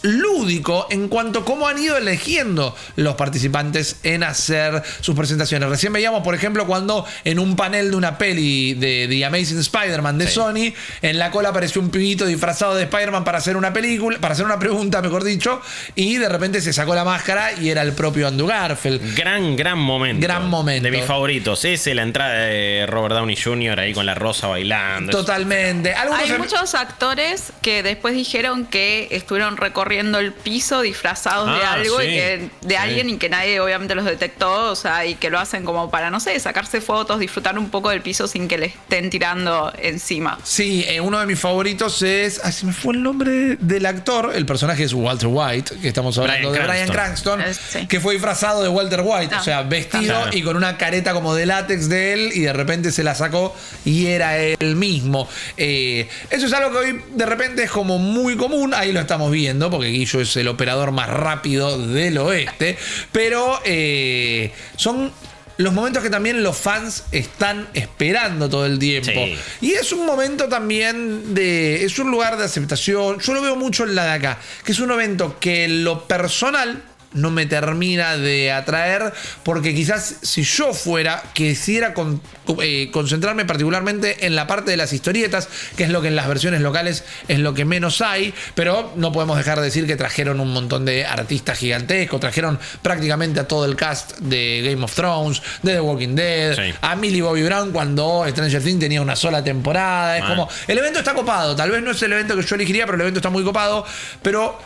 [0.03, 5.69] lúdico en cuanto a cómo han ido eligiendo los participantes en hacer sus presentaciones.
[5.69, 10.17] Recién veíamos, por ejemplo, cuando en un panel de una peli de The Amazing Spider-Man
[10.17, 10.33] de Sí.
[10.33, 14.33] Sony, en la cola apareció un pibito disfrazado de Spider-Man para hacer una película, para
[14.33, 15.61] hacer una pregunta, mejor dicho,
[15.95, 19.15] y de repente se sacó la máscara y era el propio Andrew Garfield.
[19.15, 20.21] Gran, gran momento.
[20.21, 20.83] Gran momento.
[20.83, 21.63] De mis favoritos.
[21.65, 23.79] Ese, la entrada de Robert Downey Jr.
[23.79, 25.11] ahí con la rosa bailando.
[25.11, 25.93] Totalmente.
[25.93, 31.45] Algunos Hay em- muchos actores que después dijeron que estuvieron recorriendo recorriendo el piso disfrazados
[31.55, 32.75] de Ah, algo y sí, que, de sí.
[32.75, 36.09] alguien y que nadie obviamente los detectó, o sea, y que lo hacen como para,
[36.09, 40.39] no sé, sacarse fotos, disfrutar un poco del piso sin que le estén tirando encima.
[40.43, 42.41] Sí, eh, uno de mis favoritos es.
[42.43, 44.31] Ay, se me fue el nombre del actor.
[44.35, 47.87] El personaje es Walter White, que estamos hablando Bryan de Brian Cranston, Eh, sí.
[47.87, 50.31] que fue disfrazado de Walter White, Ah, o sea, vestido claro.
[50.37, 53.55] y con una careta como de látex de él, y de repente se la sacó
[53.85, 55.27] y era él mismo.
[55.57, 59.31] Eh, eso es algo que hoy de repente es como muy común, ahí lo estamos
[59.31, 62.77] viendo, porque Guillo es el operador más rápido del oeste,
[63.11, 65.11] pero eh, son.
[65.55, 69.11] Los momentos que también los fans están esperando todo el tiempo.
[69.11, 69.37] Sí.
[69.61, 71.85] Y es un momento también de.
[71.85, 73.19] Es un lugar de aceptación.
[73.19, 74.39] Yo lo veo mucho en la de acá.
[74.65, 76.81] Que es un evento que en lo personal
[77.13, 79.13] no me termina de atraer.
[79.43, 82.21] Porque quizás si yo fuera, quisiera con-
[82.61, 85.47] eh, concentrarme particularmente en la parte de las historietas,
[85.77, 88.33] que es lo que en las versiones locales es lo que menos hay.
[88.55, 92.19] Pero no podemos dejar de decir que trajeron un montón de artistas gigantescos.
[92.19, 96.73] Trajeron prácticamente a todo el cast de Game of Thrones, de The Walking Dead, Sí.
[96.81, 100.17] a Millie Bobby Brown cuando Stranger Things tenía una sola temporada.
[100.17, 100.47] Es como.
[100.67, 101.55] El evento está copado.
[101.55, 103.85] Tal vez no es el evento que yo elegiría, pero el evento está muy copado.
[104.21, 104.59] Pero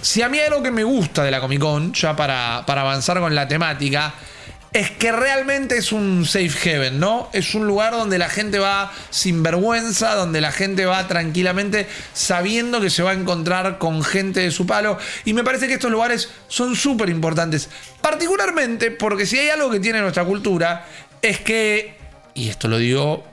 [0.00, 3.20] si a mí algo que me gusta de la Comic Con, ya para, para avanzar
[3.20, 4.14] con la temática,
[4.72, 7.30] es que realmente es un safe haven, ¿no?
[7.32, 12.80] Es un lugar donde la gente va sin vergüenza, donde la gente va tranquilamente sabiendo
[12.80, 14.98] que se va a encontrar con gente de su palo.
[15.24, 17.70] Y me parece que estos lugares son súper importantes.
[18.02, 20.84] Particularmente porque si hay algo que tiene nuestra cultura,
[21.22, 21.96] es que,
[22.34, 23.24] y esto lo digo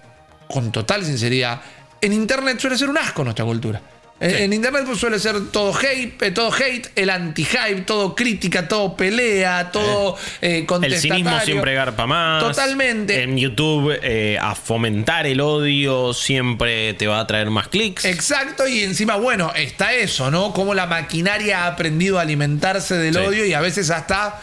[0.48, 1.62] con total sinceridad,
[2.00, 3.82] en Internet suele ser un asco nuestra cultura.
[4.18, 4.44] En- Sí.
[4.44, 8.96] En internet pues, suele ser todo hate, eh, todo hate, el anti-hype, todo crítica, todo
[8.96, 11.16] pelea, todo eh, El contestatario.
[11.26, 12.42] cinismo siempre garpa más.
[12.42, 13.22] Totalmente.
[13.24, 18.06] En YouTube, eh, a fomentar el odio siempre te va a traer más clics.
[18.06, 20.54] Exacto, y encima, bueno, está eso, ¿no?
[20.54, 23.20] Como la maquinaria ha aprendido a alimentarse del Sí.
[23.20, 24.40] odio y a veces hasta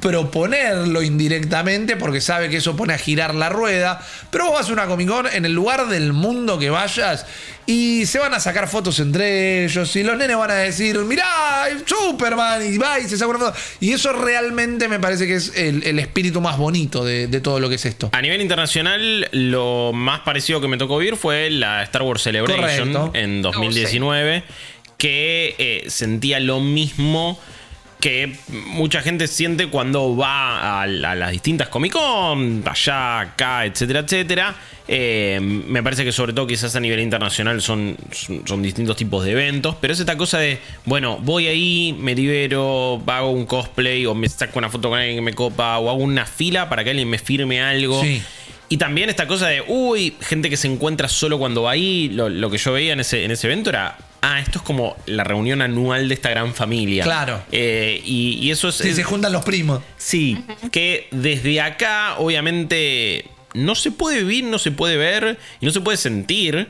[0.00, 4.00] proponerlo indirectamente porque sabe que eso pone a girar la rueda.
[4.30, 7.26] Pero vos vas a una Comic Con en el lugar del mundo que vayas
[7.66, 11.24] y se van a sacar fotos entre ellos y los nenes van a decir, mirá,
[11.86, 13.58] Superman, y va y se saca una foto.
[13.80, 17.60] Y eso realmente me parece que es el, el espíritu más bonito de, de todo
[17.60, 18.10] lo que es esto.
[18.12, 22.92] A nivel internacional, lo más parecido que me tocó vivir fue la Star Wars Celebration
[22.92, 23.10] Correcto.
[23.14, 24.44] en 2019,
[24.98, 27.38] que eh, sentía lo mismo
[28.00, 33.64] que mucha gente siente cuando va a, la- a las distintas Comic Con, allá, acá,
[33.64, 34.54] etcétera, etcétera.
[34.86, 39.24] Eh, me parece que sobre todo quizás a nivel internacional son, son, son distintos tipos
[39.24, 44.04] de eventos, pero es esta cosa de, bueno, voy ahí, me libero, hago un cosplay
[44.04, 46.84] o me saco una foto con alguien que me copa o hago una fila para
[46.84, 48.02] que alguien me firme algo.
[48.02, 48.22] Sí.
[48.68, 52.10] Y también esta cosa de, uy, gente que se encuentra solo cuando va ahí.
[52.12, 54.96] Lo, lo que yo veía en ese, en ese evento era, ah, esto es como
[55.06, 57.04] la reunión anual de esta gran familia.
[57.04, 57.42] Claro.
[57.52, 58.80] Eh, y, y eso es.
[58.80, 59.82] Es- se juntan los primos.
[59.98, 60.38] Sí,
[60.72, 65.80] que desde acá, obviamente, no se puede vivir, no se puede ver y no se
[65.80, 66.68] puede sentir.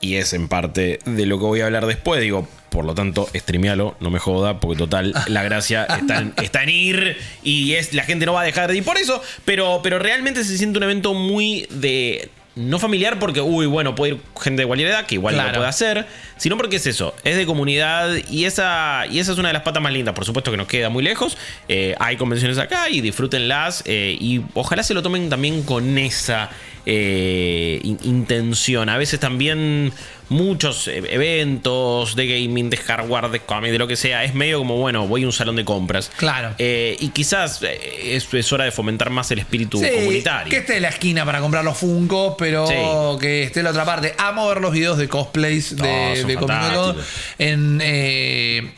[0.00, 2.20] Y es en parte de lo que voy a hablar después.
[2.20, 6.62] Digo, por lo tanto, streamealo, no me joda, porque total, la gracia está en, está
[6.62, 9.20] en ir y es la gente no va a dejar de ir por eso.
[9.44, 12.30] Pero, pero realmente se siente un evento muy de.
[12.58, 15.48] No familiar porque, uy, bueno, puede ir gente de cualquier edad, que igual Claro.
[15.50, 19.38] lo puede hacer, sino porque es eso, es de comunidad y esa, y esa es
[19.38, 20.14] una de las patas más lindas.
[20.14, 24.42] Por supuesto que nos queda muy lejos, eh, hay convenciones acá y disfrútenlas eh, y
[24.54, 26.50] ojalá se lo tomen también con esa
[26.86, 28.88] eh, in- intención.
[28.88, 29.92] A veces también
[30.28, 34.58] muchos eh, eventos de gaming, de hardware, de cómic, de lo que sea, es medio
[34.58, 36.10] como, bueno, voy a un salón de compras.
[36.16, 36.54] Claro.
[36.58, 40.50] Eh, y quizás eh, es, es hora de fomentar más el espíritu Sí, comunitario.
[40.50, 42.74] Que esté en la esquina para comprar los Funkos, pero Sí.
[43.20, 44.14] que esté en la otra parte.
[44.18, 46.48] Amo ver los videos de cosplays de, son de Comic Con.
[46.48, 47.06] fantásticos.
[47.38, 48.72] En, eh,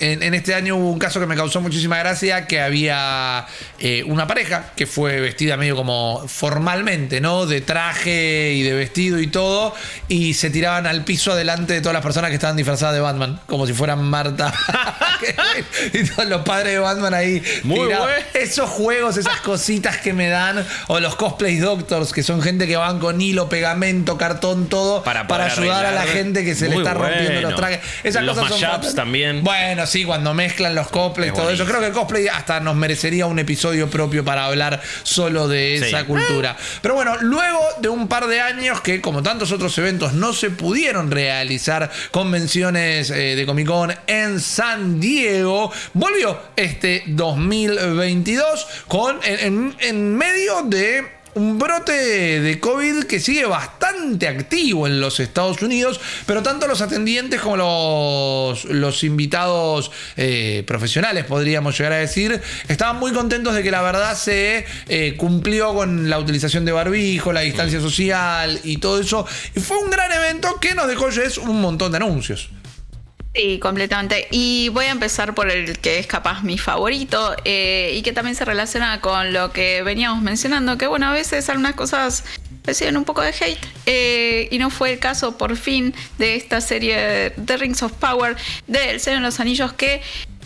[0.00, 3.46] en, en este año hubo un caso que me causó muchísima gracia, que había
[3.80, 7.46] eh, una pareja que fue vestida medio como formalmente, ¿no?
[7.46, 9.74] De traje y de vestido y todo,
[10.06, 13.40] y se tiraban al piso adelante de todas las personas que estaban disfrazadas de Batman,
[13.46, 14.52] como si fueran Marta.
[15.92, 17.42] y todos los padres de Batman ahí.
[17.64, 18.06] Muy bueno.
[18.34, 22.76] Esos juegos, esas cositas que me dan, o los cosplay doctors, que son gente que
[22.76, 26.76] van con hilo, pegamento, cartón, todo, Para para, ayudar a la gente que se le
[26.76, 27.80] está rompiendo los trajes.
[28.04, 29.42] Esas Los cosas son también.
[29.42, 31.64] Bueno, sí, cuando mezclan los cosplays, todo eso.
[31.66, 35.86] Creo que el cosplay hasta nos merecería un episodio propio para hablar solo de Sí.
[35.86, 36.56] esa cultura.
[36.82, 40.50] Pero bueno, luego de un par de años que, como tantos otros eventos, no se
[40.50, 49.38] pudieron realizar convenciones eh, de Comic Con en San Diego, volvió este 2022 con en,
[49.40, 51.92] en- en medio de un brote
[52.40, 53.87] de COVID que sigue bastante
[54.28, 61.24] activo en los Estados Unidos, pero tanto los atendientes como los, los invitados eh, profesionales,
[61.24, 66.08] podríamos llegar a decir, estaban muy contentos de que la verdad se eh, cumplió con
[66.08, 69.26] la utilización de barbijo, la distancia social y todo eso.
[69.54, 72.50] Y fue un gran evento que nos dejó Jess un montón de anuncios.
[73.34, 74.26] Sí, completamente.
[74.30, 78.34] Y voy a empezar por el que es capaz mi favorito eh, y que también
[78.34, 82.24] se relaciona con lo que veníamos mencionando, que bueno, a veces algunas cosas
[82.68, 83.58] reciben un poco de hate.
[83.86, 88.36] Eh, y no fue el caso por fin de esta serie de Rings of Power
[88.66, 89.94] del Señor de los Anillos que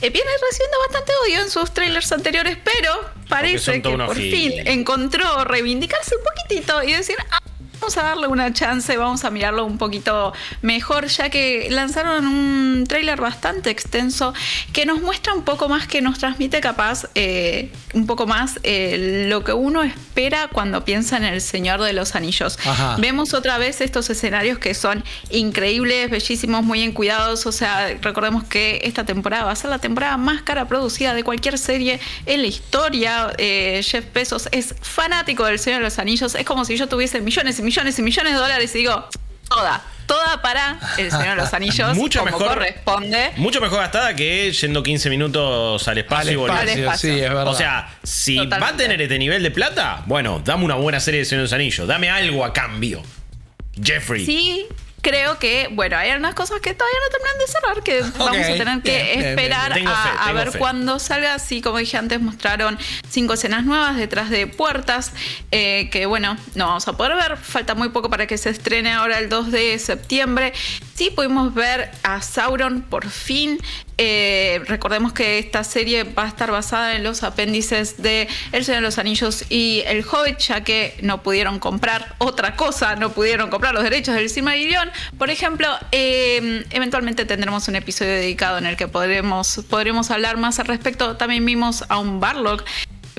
[0.02, 5.44] eh, viene recibiendo bastante odio en sus trailers anteriores, pero parece que por fin encontró
[5.44, 7.40] reivindicarse un poquitito y decir, ah,
[7.82, 12.84] Vamos a darle una chance, vamos a mirarlo un poquito mejor, ya que lanzaron un
[12.86, 14.34] tráiler bastante extenso
[14.72, 19.26] que nos muestra un poco más, que nos transmite capaz eh, un poco más eh,
[19.28, 22.56] lo que uno espera cuando piensa en el Señor de los Anillos.
[22.98, 27.46] Vemos otra vez estos escenarios que son increíbles, bellísimos, muy en cuidados.
[27.46, 31.24] O sea, recordemos que esta temporada va a ser la temporada más cara producida de
[31.24, 33.32] cualquier serie en la historia.
[33.38, 36.36] Eh, Jeff Bezos es fanático del Señor de los Anillos.
[36.36, 39.08] Es como si yo tuviese millones y millones millones y millones de dólares y digo,
[39.48, 41.96] toda, toda para El Señor de los Anillos.
[41.96, 42.48] mucho como mejor.
[42.48, 43.30] corresponde.
[43.36, 46.94] Mucho mejor gastada que yendo 15 minutos al espacio y volviendo.
[46.98, 47.48] Sí, es verdad.
[47.48, 51.20] O sea, si va a tener este nivel de plata, bueno, dame una buena serie
[51.20, 51.88] de Señor de los Anillos.
[51.88, 53.02] Dame algo a cambio.
[53.82, 54.26] Jeffrey.
[54.26, 54.66] Sí,
[55.02, 58.56] creo que, bueno, hay unas cosas que todavía no terminan de cerrar, que vamos a
[58.56, 59.72] tener que esperar
[60.18, 61.38] a, ver cuándo salga.
[61.38, 65.12] Sí, como dije antes, mostraron cinco escenas nuevas detrás de puertas,
[65.50, 67.36] eh, que bueno, no vamos a poder ver.
[67.36, 70.52] Falta muy poco para que se estrene ahora el 2 de septiembre.
[70.94, 73.58] Sí, pudimos ver a Sauron por fin.
[73.98, 78.80] Eh, recordemos que esta serie va a estar basada en los apéndices de El Señor
[78.80, 83.50] de los Anillos y El Hobbit, ya que no pudieron comprar otra cosa, no pudieron
[83.50, 84.90] comprar los derechos del Silmarillion.
[85.18, 90.58] Por ejemplo, eh, eventualmente tendremos un episodio dedicado en el que podremos, podremos hablar más
[90.58, 91.16] al respecto.
[91.16, 92.64] También vimos a un Barlock.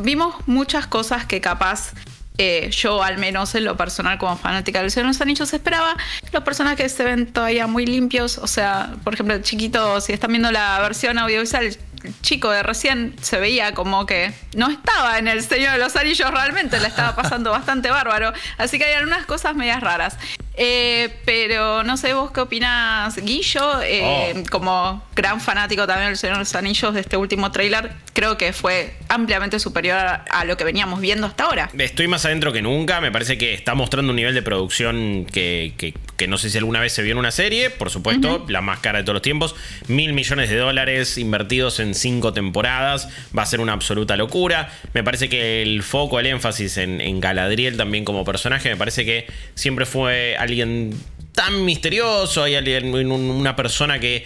[0.01, 1.93] Vimos muchas cosas que capaz
[2.37, 5.95] eh, yo al menos en lo personal como fanática del Señor de los Anillos esperaba
[6.31, 10.31] los personajes se ven todavía muy limpios, o sea, por ejemplo, el chiquito, si están
[10.31, 11.77] viendo la versión audiovisual, el
[12.21, 16.29] chico de recién se veía como que no estaba en el Señor de los Anillos
[16.31, 20.17] realmente, le estaba pasando bastante bárbaro, así que hay algunas cosas medias raras.
[20.55, 24.49] Eh, pero no sé vos qué opinás, Guillo, eh, oh.
[24.51, 28.53] como gran fanático también del Señor de los Anillos de este último tráiler, creo que
[28.53, 31.69] fue ampliamente superior a, lo que veníamos viendo hasta ahora.
[31.77, 35.73] Estoy más adentro que nunca, me parece que está mostrando un nivel de producción que,
[35.77, 35.95] que,
[36.27, 38.99] no sé si alguna vez se vio en una serie, por supuesto, la más cara
[38.99, 39.55] de todos los tiempos,
[39.87, 45.03] mil millones de dólares invertidos en cinco temporadas, va a ser una absoluta locura, me
[45.03, 49.27] parece que el foco, el énfasis en, en Galadriel también como personaje, me parece que
[49.55, 50.93] siempre fue alguien
[51.33, 54.23] tan misterioso, hay alguien, una persona que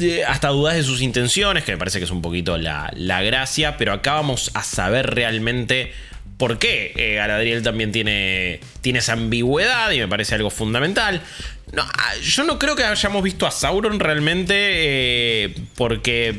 [0.00, 2.90] eh, hasta dudas de sus intenciones, que me parece que es un poquito la,
[3.22, 5.92] gracia, pero acá vamos a saber realmente
[6.40, 11.20] por qué eh, Galadriel también tiene, tiene esa ambigüedad y me parece algo fundamental.
[11.72, 16.38] No, ah, yo no creo que hayamos visto a Sauron realmente eh, porque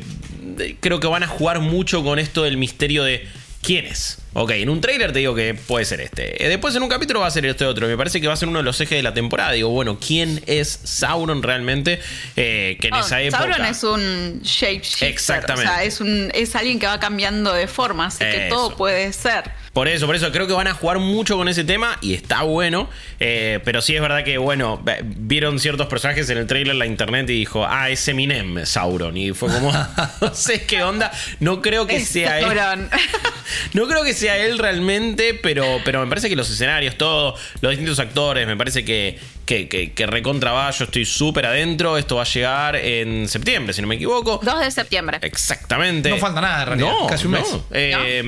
[0.80, 3.28] creo que van a jugar mucho con esto del misterio de
[3.62, 4.18] quién es.
[4.34, 6.44] Ok, en un trailer te digo que puede ser este.
[6.44, 7.86] Eh, después en un capítulo va a ser este otro.
[7.86, 9.52] Me parece que va a ser uno de los ejes de la temporada.
[9.52, 12.00] Digo, bueno, ¿quién es Sauron realmente?
[12.36, 13.42] Eh, que en esa época.
[13.42, 15.08] Sauron es un shapeshifter.
[15.08, 15.70] Exactamente.
[15.70, 19.12] O sea, es, un, es alguien que va cambiando de forma, así que todo puede
[19.12, 19.50] ser.
[19.72, 22.42] Por eso, por eso creo que van a jugar mucho con ese tema y está
[22.42, 22.90] bueno.
[23.20, 27.28] Eh, pero sí es verdad que, bueno, vieron ciertos personajes en el trailer, la internet
[27.30, 29.16] y dijo, ah, es Eminem, Sauron.
[29.16, 29.72] Y fue como,
[30.20, 31.10] no sé qué onda.
[31.40, 32.46] No creo que sea él.
[33.72, 37.70] no creo que sea él realmente, pero, pero me parece que los escenarios, todo, los
[37.70, 41.98] distintos actores, me parece que, que, que, recontra va, yo estoy súper adentro.
[41.98, 44.40] Esto va a llegar en septiembre, si no me equivoco.
[44.42, 45.18] 2 de septiembre.
[45.22, 46.10] Exactamente.
[46.10, 46.92] No falta nada, en realidad.
[47.00, 47.56] No, casi un mes.
[47.70, 48.22] Eh,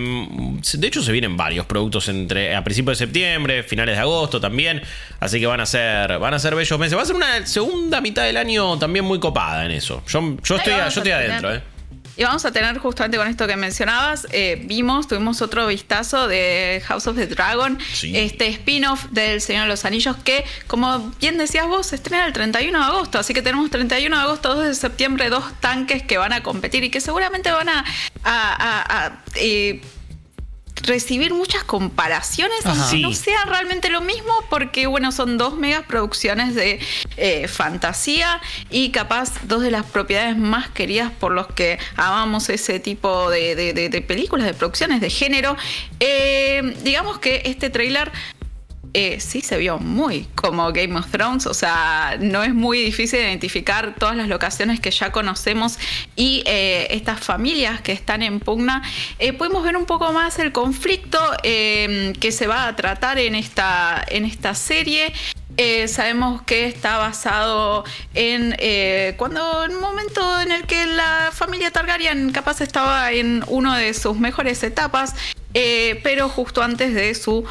[0.74, 4.82] de hecho, se vienen varios productos entre a principios de septiembre, finales de agosto también.
[5.20, 6.96] Así que van a ser, van a ser bellos meses.
[6.98, 10.02] Va a ser una segunda mitad del año también muy copada en eso.
[10.06, 11.73] Yo, yo estoy, yo estoy adentro, eh.
[12.16, 16.82] Y vamos a tener justamente con esto que mencionabas, eh, vimos, tuvimos otro vistazo de
[16.86, 21.66] House of the Dragon, este spin-off del Señor de los Anillos que, como bien decías
[21.66, 24.74] vos, se estrena el 31 de agosto, así que tenemos 31 de agosto, 2 de
[24.74, 27.84] septiembre, dos tanques que van a competir y que seguramente van a,
[28.22, 29.22] a, a,
[30.82, 36.54] recibir muchas comparaciones, aunque no sea realmente lo mismo, porque bueno, son dos megas producciones
[36.54, 36.80] de
[37.16, 38.40] eh, fantasía
[38.70, 43.54] y capaz dos de las propiedades más queridas por los que amamos ese tipo de,
[43.54, 45.56] de- de- de películas, de producciones, de género.
[46.00, 48.10] Eh, digamos que este tráiler
[48.94, 53.18] eh, sí se vio muy como Game of Thrones, o sea, no es muy difícil
[53.18, 55.78] identificar todas las locaciones que ya conocemos
[56.14, 58.82] y eh, estas familias que están en pugna.
[59.18, 64.04] Eh, ver un poco más el conflicto eh, que se va a tratar en esta,
[64.08, 65.12] en esta serie.
[65.86, 67.84] Sabemos que está basado
[68.14, 68.56] en
[69.16, 73.94] cuando en un momento en el que la familia Targaryen capaz estaba en uno de
[73.94, 75.14] sus mejores etapas,
[76.02, 77.44] pero justo antes de su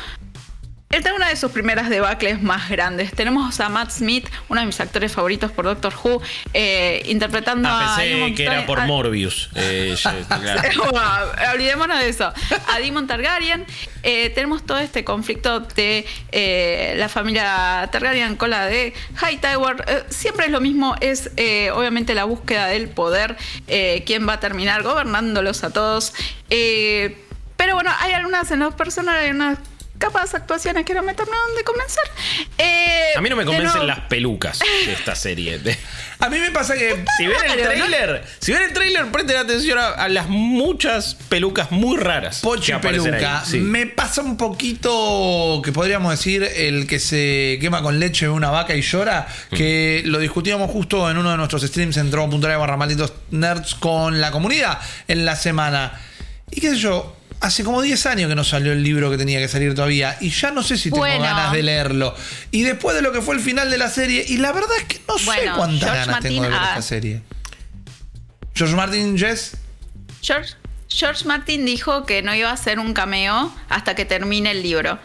[0.95, 3.11] esta es una de sus primeras debacles más grandes.
[3.13, 6.21] Tenemos a Matt Smith, uno de mis actores favoritos por Doctor Who,
[6.53, 7.95] eh, interpretando Ah, a.
[7.97, 9.49] pensé Demon que era por a- Morbius.
[9.55, 9.95] Eh.
[10.77, 12.31] Wow, olvidémonos de eso.
[12.67, 13.65] A Demon Targaryen.
[14.03, 20.05] Eh, tenemos todo este conflicto de eh, la familia Targaryen con la de Hightower.
[20.09, 21.31] Siempre es lo mismo, es
[21.73, 23.35] obviamente la búsqueda del poder,
[24.05, 26.13] quién va a terminar gobernándolos a todos.
[26.49, 29.57] Pero bueno, hay algunas en los personajes, hay unas
[30.03, 32.03] capas actuaciones que no me terminaron de convencer.
[32.57, 35.59] Eh, A mí no me convencen nuevo- las pelucas de esta serie.
[36.19, 37.03] A mí me pasa que.
[37.17, 37.85] Si ven el Claro, ¿no?
[37.85, 42.39] trailer, si ven el trailer, presten atención a, a las muchas pelucas muy raras.
[42.41, 43.19] Pochi que aparecen ahí.
[43.21, 43.43] peluca.
[43.45, 43.57] Sí.
[43.59, 48.49] Me pasa un poquito que podríamos decir el que se quema con leche de una
[48.51, 49.55] vaca y llora, Mm.
[49.55, 54.19] que lo discutíamos justo en uno de nuestros streams en tron.net barra malditos nerds con
[54.21, 55.99] la comunidad en la semana.
[56.51, 59.37] Y qué sé yo, hace como 10 años que no salió el libro que tenía
[59.39, 62.15] que salir todavía y ya no sé si tengo ganas de leerlo.
[62.51, 64.85] Y después de lo que fue el final de la serie, y la verdad es
[64.85, 66.81] que no sé cuántas George ganas tengo de ver esta ah.
[66.81, 67.21] serie.
[68.55, 69.57] George Martin, Jess.
[70.21, 70.53] George,
[70.87, 74.97] George Martin dijo que no iba a hacer un cameo hasta que termine el libro.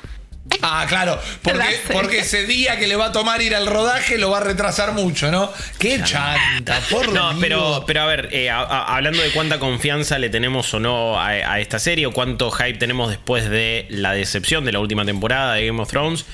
[0.63, 4.31] Ah, claro, porque, porque ese día que le va a tomar ir al rodaje lo
[4.31, 5.53] va a retrasar mucho, ¿no?
[5.79, 7.37] Qué chanta, por No, Dios.
[7.41, 11.21] pero, pero a ver, eh, a- a- hablando de cuánta confianza le tenemos o no
[11.21, 15.05] a, a esta serie, o cuánto hype tenemos después de la decepción de la última
[15.05, 16.25] temporada de Game of Thrones,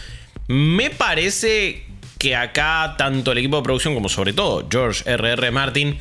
[0.47, 1.85] me parece
[2.19, 5.51] que acá tanto el equipo de producción como sobre todo George R.R.
[5.51, 5.99] Martin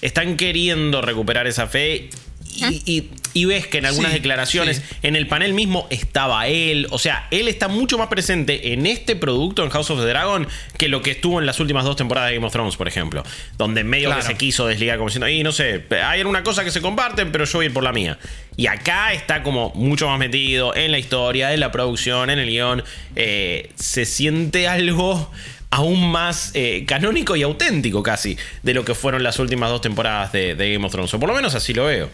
[0.00, 2.08] están queriendo recuperar esa fe.
[2.54, 4.96] Y, y- y ves que en algunas Sí, declaraciones, sí.
[5.02, 6.86] en el panel mismo estaba él.
[6.90, 10.46] O sea, él está mucho más presente en este producto, en House of the Dragon,
[10.76, 13.22] que lo que estuvo en las últimas dos temporadas de Game of Thrones, por ejemplo.
[13.56, 14.20] Donde medio Claro.
[14.22, 17.30] que se quiso desligar como diciendo, y no sé, hay alguna cosa que se comparten,
[17.32, 18.18] pero yo voy a ir por la mía.
[18.56, 22.48] Y acá está como mucho más metido en la historia, en la producción, en el
[22.48, 22.82] guion.
[23.14, 25.30] Eh, se siente algo
[25.70, 30.32] aún más eh, canónico y auténtico casi de lo que fueron las últimas dos temporadas
[30.32, 31.12] de, de Game of Thrones.
[31.14, 32.08] O por lo menos así lo veo.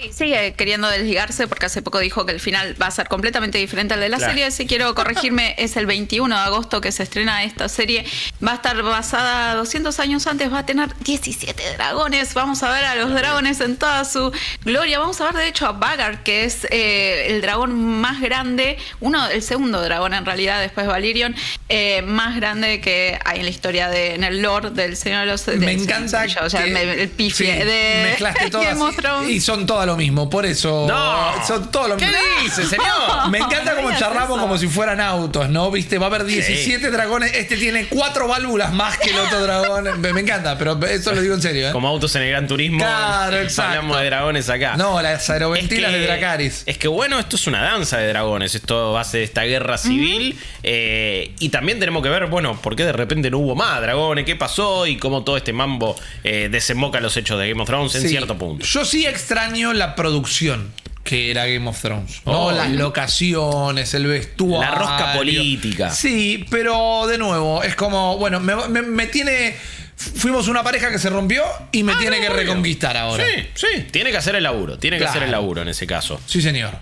[0.00, 3.58] Y sigue queriendo desligarse porque hace poco dijo que el final va a ser completamente
[3.58, 4.32] diferente al de la Claro.
[4.32, 4.50] serie.
[4.52, 8.04] Si quiero corregirme, es el 21 de agosto que se estrena esta serie.
[8.46, 12.32] Va a estar basada 200 años antes, va a tener 17 dragones.
[12.34, 14.30] Vamos a ver a los dragones en toda su
[14.64, 15.00] gloria.
[15.00, 19.26] Vamos a ver de hecho a Vagar, que es eh, el dragón más grande, uno,
[19.28, 21.34] el segundo dragón en realidad, después de Valyrion,
[21.68, 25.26] eh, más grande que hay en la historia de, en el lore del Señor de
[25.26, 26.44] los me Señor de los encanta.
[26.44, 30.46] O sea, me- el pifie sí, de mezclaste todas y son todas lo mismo, por
[30.46, 30.86] eso.
[30.88, 31.44] No.
[31.46, 32.20] son todo lo ¿Qué mismo.
[32.44, 32.86] dice, señor?
[33.30, 34.40] Me encanta como digas charlamos eso.
[34.42, 35.70] como si fueran autos, ¿no?
[35.70, 37.34] Viste, va a haber 17 dragones.
[37.34, 40.00] Este tiene cuatro válvulas más que el otro dragón.
[40.00, 41.72] Me, me encanta, pero eso lo digo en serio, ¿eh?
[41.72, 42.78] Como autos en el Gran Turismo.
[42.78, 43.70] Claro, exacto.
[43.78, 44.76] Hablamos de dragones acá.
[44.76, 46.62] No, las aeroventilas de Dracaris.
[46.66, 48.54] Es que bueno, esto es una danza de dragones.
[48.54, 50.38] Esto va a ser esta guerra civil.
[50.62, 54.24] eh, y también tenemos que ver, bueno, por qué de repente no hubo más dragones,
[54.24, 57.94] qué pasó y cómo todo este mambo eh, desemboca los hechos de Game of Thrones
[57.94, 58.08] en Sí.
[58.10, 58.64] cierto punto.
[58.64, 60.72] Yo sí extraño la producción
[61.04, 62.20] que era Game of Thrones.
[62.26, 62.52] No Oh.
[62.52, 64.60] las locaciones, el vestuario.
[64.70, 65.90] La rosca política.
[65.90, 69.56] Sí, pero de nuevo, es como, bueno, me, me- me tiene.
[69.96, 73.24] Fuimos una pareja que se rompió y me tiene Ah, no, que reconquistar ahora.
[73.24, 73.82] Sí, sí.
[73.90, 74.78] Tiene que hacer el laburo.
[74.78, 76.20] Tiene que hacer el laburo en ese caso.
[76.26, 76.72] Sí, señor.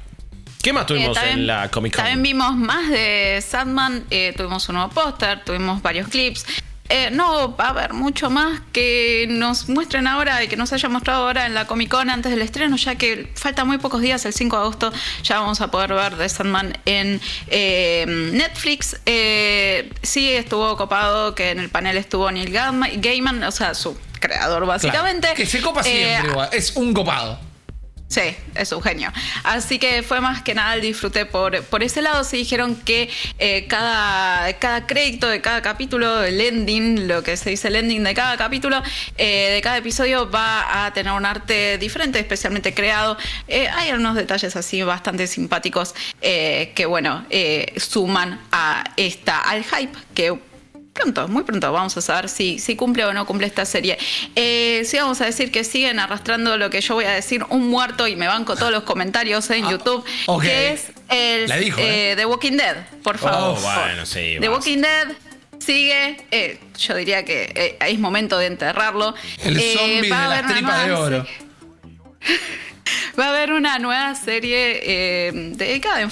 [0.62, 2.04] ¿Qué más Eh, tuvimos también- en la Comic Con?
[2.04, 6.44] También vimos más de Sandman, eh, tuvimos un nuevo póster, tuvimos varios clips.
[6.88, 10.92] Eh, no va a haber mucho más que nos muestren ahora y que nos hayan
[10.92, 14.24] mostrado ahora en la Comic Con antes del estreno, ya que faltan muy pocos días,
[14.24, 19.00] el 5 de agosto ya vamos a poder ver de Sandman en eh, Netflix.
[19.06, 23.96] Eh, sí estuvo copado que en el panel estuvo Neil Gaiman, Gaiman, o sea, su
[24.20, 25.28] creador básicamente.
[25.28, 25.36] Claro.
[25.36, 26.48] Que se copa Eh, siempre, igual.
[26.52, 27.45] Es un copado.
[28.08, 28.20] Sí,
[28.54, 29.12] es un genio.
[29.42, 32.22] Así que fue más que nada el disfruté por, por ese lado.
[32.22, 37.50] Se dijeron que eh, cada, cada crédito de cada capítulo, el ending, lo que se
[37.50, 38.80] dice el ending de cada capítulo,
[39.18, 43.16] eh, de cada episodio, va a tener un arte diferente, especialmente creado.
[43.48, 47.26] Eh, hay unos detalles así bastante simpáticos que, bueno,
[47.76, 50.38] suman a esta, al hype que
[50.96, 53.98] pronto, muy pronto vamos a saber si, si cumple o no cumple esta serie.
[54.34, 57.68] Eh, sí, vamos a decir que siguen arrastrando lo que yo voy a decir, un
[57.68, 60.04] muerto, y me banco todos los comentarios en ah, YouTube,
[60.40, 61.72] que es el ¿eh?
[61.78, 63.58] eh, The Walking Dead, por favor.
[63.58, 65.08] Oh, bueno, sí, The Walking Dead
[65.58, 69.14] sigue, yo diría que es momento de enterrarlo.
[69.42, 71.26] El zombie de las tripas de oro.
[73.18, 76.10] Va a haber una nueva serie dedicada en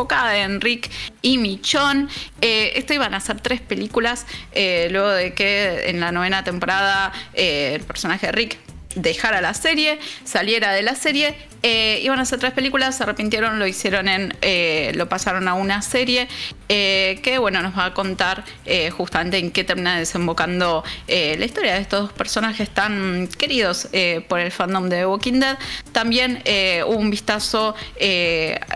[0.00, 0.90] enfocada en Rick
[1.20, 2.08] y Michon.
[2.40, 7.12] Eh, esto iban a ser tres películas, eh, luego de que en la novena temporada
[7.34, 8.58] eh, el personaje de Rick
[8.94, 11.34] dejara la serie, saliera de la serie.
[11.62, 14.34] Eh, iban a hacer tres películas, se arrepintieron, lo hicieron en.
[14.40, 16.26] Eh, lo pasaron a una serie
[16.70, 18.44] eh, que, bueno, nos va a contar
[18.92, 23.88] justamente en qué termina desembocando la historia de estos dos personajes tan queridos
[24.28, 25.58] por el fandom de Walking Dead.
[25.92, 26.42] También
[26.86, 27.74] un vistazo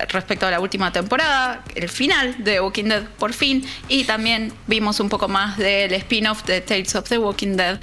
[0.09, 5.01] respecto a la última temporada, el final de Walking Dead por fin, y también vimos
[5.01, 7.81] un poco más del spin-off de Tales of the Walking Dead.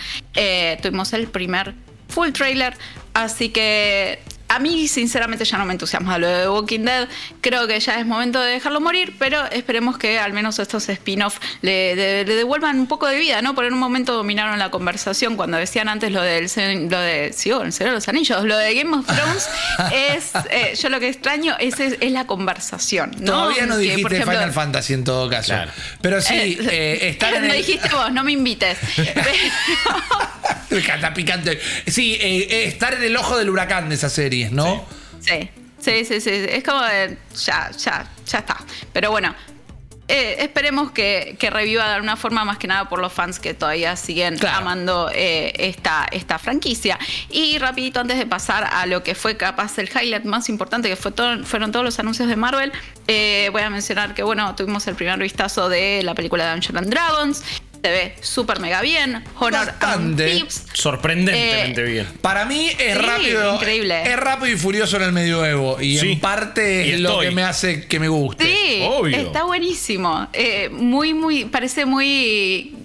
[0.81, 1.73] tuvimos el primer
[2.11, 2.77] full trailer.
[3.13, 4.19] Así que
[4.51, 7.07] a mí sinceramente ya no me entusiasma lo de Walking Dead.
[7.39, 11.39] Creo que ya es momento de dejarlo morir, pero esperemos que al menos estos spin-off
[11.61, 11.95] le,
[12.25, 13.55] devuelvan un poco de vida, ¿no?
[13.55, 16.49] Por un momento dominaron la conversación cuando decían antes lo del
[16.89, 19.49] lo de sí, el de los Anillos, lo de Game of Thrones
[19.93, 23.11] es eh, yo lo que extraño es, es, la conversación.
[23.19, 23.31] ¿no?
[23.31, 25.53] Todavía no dijiste Final Fantasy en todo caso.
[26.01, 27.53] Pero sí, eh, eh estar en el...
[27.53, 28.77] dijiste vos, no me invites.
[30.71, 31.59] Está picante.
[31.87, 34.49] Sí, eh, estar en el ojo del huracán de esa serie.
[34.51, 34.85] ¿no?
[35.19, 35.49] Sí,
[35.79, 36.29] sí, sí, sí.
[36.29, 38.57] Es como de, ya, ya, ya está.
[38.93, 39.35] Pero bueno,
[40.13, 43.95] eh, esperemos que, reviva de alguna forma, más que nada por los fans que todavía
[43.95, 46.99] siguen amando eh, esta, esta franquicia.
[47.29, 50.97] Y rapidito, antes de pasar a lo que fue capaz el highlight más importante, que
[50.97, 51.13] fue
[51.45, 52.73] fueron todos los anuncios de Marvel,
[53.07, 56.77] eh, voy a mencionar que, bueno, tuvimos el primer vistazo de la película de Dungeons
[56.77, 57.43] and Dragons
[57.83, 59.23] se ve súper mega bien.
[59.39, 60.45] Honor Bastante.
[60.73, 62.07] Sorprendentemente eh, bien.
[62.21, 63.55] Para mí es rápido.
[63.55, 64.03] Increíble.
[64.03, 65.81] Es rápido y furioso en el medioevo.
[65.81, 68.45] Y en parte es lo que me hace que me guste.
[68.45, 69.17] Sí, Obvio.
[69.17, 70.27] está buenísimo.
[70.33, 71.45] Eh, muy, muy.
[71.45, 72.75] Parece muy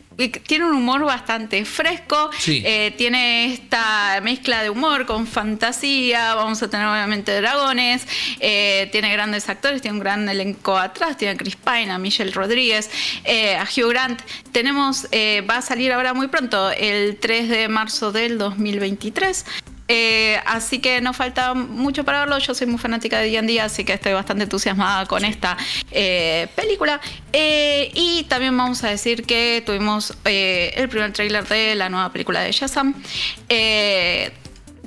[0.46, 6.70] tiene un humor bastante fresco, eh, tiene esta mezcla de humor con fantasía, vamos a
[6.70, 8.06] tener obviamente dragones,
[8.40, 12.32] eh, tiene grandes actores, tiene un gran elenco atrás, tiene a Chris Pine, a Michelle
[12.32, 12.90] Rodríguez,
[13.24, 14.22] eh, a Hugh Grant.
[14.52, 15.06] Tenemos,
[15.48, 19.44] va a salir ahora muy pronto, el 3 de marzo del 2023.
[19.88, 22.38] Eh, así que no falta mucho para verlo.
[22.38, 25.56] Yo soy muy fanática de D&D, así que estoy bastante entusiasmada con esta
[25.90, 27.00] eh, película.
[27.32, 32.40] Eh, y también vamos a decir que tuvimos el primer tráiler de la nueva película
[32.40, 32.94] de Shazam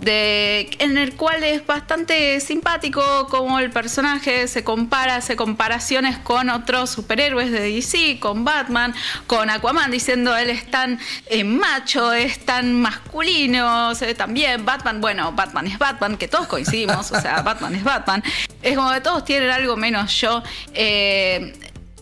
[0.02, 6.50] de, en el cual es bastante simpático como el personaje se compara, hace comparaciones con
[6.50, 8.94] otros superhéroes de DC, con Batman,
[9.28, 15.02] con Aquaman, diciendo él es tan eh, macho, es tan masculino, se ve también Batman,
[15.02, 18.24] bueno, Batman es Batman, que todos coincidimos, o sea, Batman es Batman,
[18.62, 20.44] es como que todos tienen algo menos yo.
[20.74, 21.54] Eh,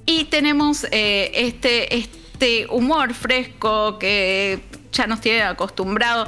[0.05, 6.27] y tenemos eh, este, este humor fresco que ya nos tiene acostumbrado.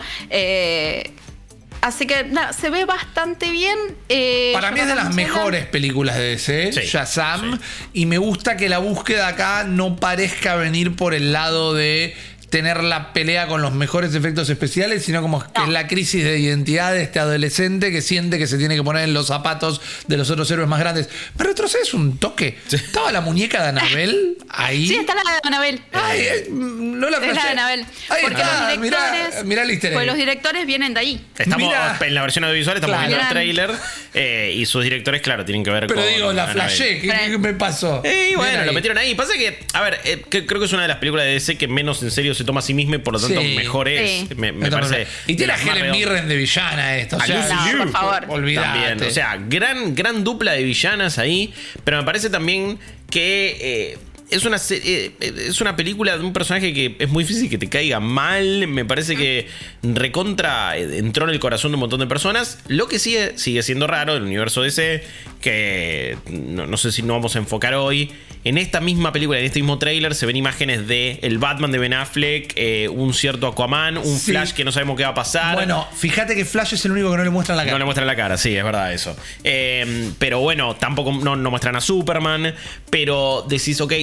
[1.89, 3.75] Así que nada, se ve bastante bien.
[4.09, 7.59] Eh, Para mí es de las mejores películas de DC, Shazam.
[7.93, 12.15] Y me gusta que la búsqueda acá no parezca venir por el lado de
[12.49, 16.39] tener la pelea con los mejores efectos especiales, sino como que es la crisis de
[16.39, 20.17] identidad de este adolescente que siente que se tiene que poner en los zapatos de
[20.17, 21.09] los otros héroes más grandes.
[21.37, 22.57] Pero retrocedes un toque.
[22.71, 24.87] Estaba la muñeca de Anabel ahí.
[24.87, 25.81] Sí, está la de Anabel.
[25.93, 27.85] Ay, eh, no la Es la de Anabel.
[28.07, 29.45] Porque los directores.
[29.45, 31.25] Mirá, mirá Pues los directores vienen de ahí.
[31.37, 33.71] Estamos en la versión audiovisual, estamos viendo el trailer.
[34.13, 35.95] Eh, y sus directores, claro, tienen que ver con.
[35.95, 36.99] Pero digo, la flashé.
[36.99, 38.01] ¿Qué, me pasó?
[38.03, 39.13] Y bueno, lo metieron ahí.
[39.15, 41.67] Pasa que, a ver, eh, creo que es una de las películas de DC que
[41.67, 44.35] menos en serio se toma a sí misma y por lo tanto mejor es.
[44.35, 45.07] Me, parece.
[45.27, 47.17] Y tiene a Helen Mirren de villana esto.
[47.17, 48.25] O sea, por favor.
[48.29, 49.05] Olvídate.
[49.05, 51.53] O sea, gran, gran dupla de villanas ahí.
[51.83, 52.79] Pero me parece también
[53.09, 53.97] que.
[54.29, 55.11] Eh, es una, eh,
[55.47, 58.67] es una película de un personaje que es muy difícil que te caiga mal.
[58.67, 59.47] Me parece que
[59.83, 62.59] recontra eh, entró en el corazón de un montón de personas.
[62.67, 65.03] Lo que sigue, sigue siendo raro del universo DC,
[65.41, 68.11] que no, no sé si no vamos a enfocar hoy,
[68.43, 71.77] en esta misma película, en este mismo tráiler, se ven imágenes de el Batman de
[71.77, 74.31] Ben Affleck, eh, un cierto Aquaman, un Sí.
[74.31, 75.55] Flash que no sabemos qué va a pasar.
[75.55, 77.73] Bueno, fíjate que Flash es el único que no le muestran la cara.
[77.73, 79.15] No le muestran la cara, sí, es verdad eso.
[79.43, 82.53] Eh, pero bueno, tampoco no, no muestran a Superman.
[82.89, 83.93] Pero decís, ok,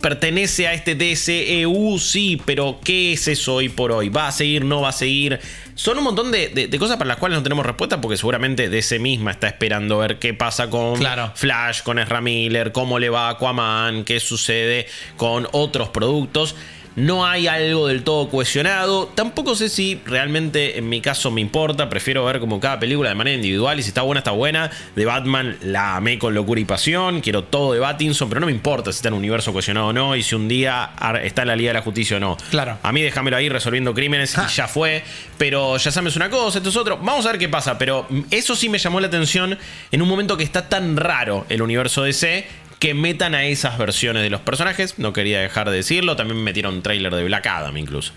[0.00, 4.08] pertenece a este DCEU, sí, pero ¿qué es eso hoy por hoy?
[4.08, 4.64] ¿Va a seguir?
[4.64, 5.38] ¿No va a seguir?
[5.78, 8.68] Son un montón de, de- de cosas para las cuales no tenemos respuesta porque seguramente
[8.68, 11.30] DC misma está esperando ver qué pasa con Claro.
[11.36, 16.56] Flash, con Ezra Miller, cómo le va a Aquaman, qué sucede con otros productos.
[16.98, 19.06] No hay algo del todo cohesionado.
[19.14, 21.88] Tampoco sé si realmente en mi caso me importa.
[21.88, 23.78] Prefiero ver como cada película de manera individual.
[23.78, 24.68] Y si está buena, está buena.
[24.96, 27.20] De Batman la amé con locura y pasión.
[27.20, 28.28] Quiero todo de Battinson.
[28.28, 30.16] Pero no me importa si está en un universo cohesionado o no.
[30.16, 30.90] Y si un día
[31.22, 32.36] está en la Liga de la Justicia o no.
[32.50, 32.78] Claro.
[32.82, 35.04] A mí déjamelo ahí resolviendo crímenes y ya fue.
[35.38, 36.96] Pero ya sabes una cosa, esto es otro.
[36.96, 37.78] Vamos a ver qué pasa.
[37.78, 39.56] Pero eso sí me llamó la atención
[39.92, 42.44] en un momento que está tan raro el universo DC
[42.78, 44.98] que metan a esas versiones de los personajes.
[44.98, 46.16] No quería dejar de decirlo.
[46.16, 48.12] También metieron un tráiler de Black Adam incluso.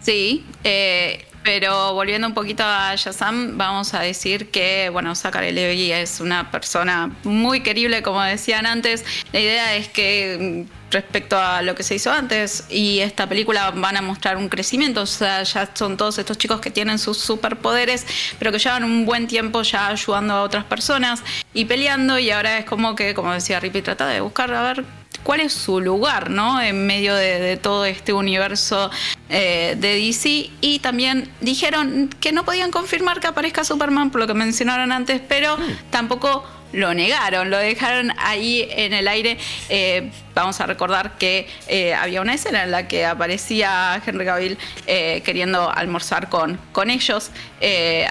[0.00, 5.92] Sí, eh, pero volviendo un poquito a Shazam, vamos a decir que, bueno, Zachary Levi
[5.92, 9.04] es una persona muy querible, como decían antes.
[9.32, 13.70] La idea es que mm, respecto a lo que se hizo antes y esta película
[13.70, 17.18] van a mostrar un crecimiento, o sea, ya son todos estos chicos que tienen sus
[17.18, 18.04] superpoderes,
[18.40, 21.22] pero que llevan un buen tiempo ya ayudando a otras personas
[21.54, 24.84] y peleando y ahora es como que, como decía Rippy, trata de buscar a ver
[25.26, 26.62] cuál es su lugar, ¿no?
[26.62, 28.92] En medio de, de todo este universo
[29.28, 30.50] eh, de DC.
[30.60, 35.20] Y también dijeron que no podían confirmar que aparezca Superman, por lo que mencionaron antes,
[35.28, 35.58] pero
[35.90, 39.36] tampoco lo negaron, lo dejaron ahí en el aire.
[39.68, 44.58] Eh, vamos a recordar que eh, había una escena en la que aparecía Henry Cavill
[44.86, 47.32] eh, queriendo almorzar con, con ellos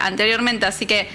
[0.02, 1.08] anteriormente, así que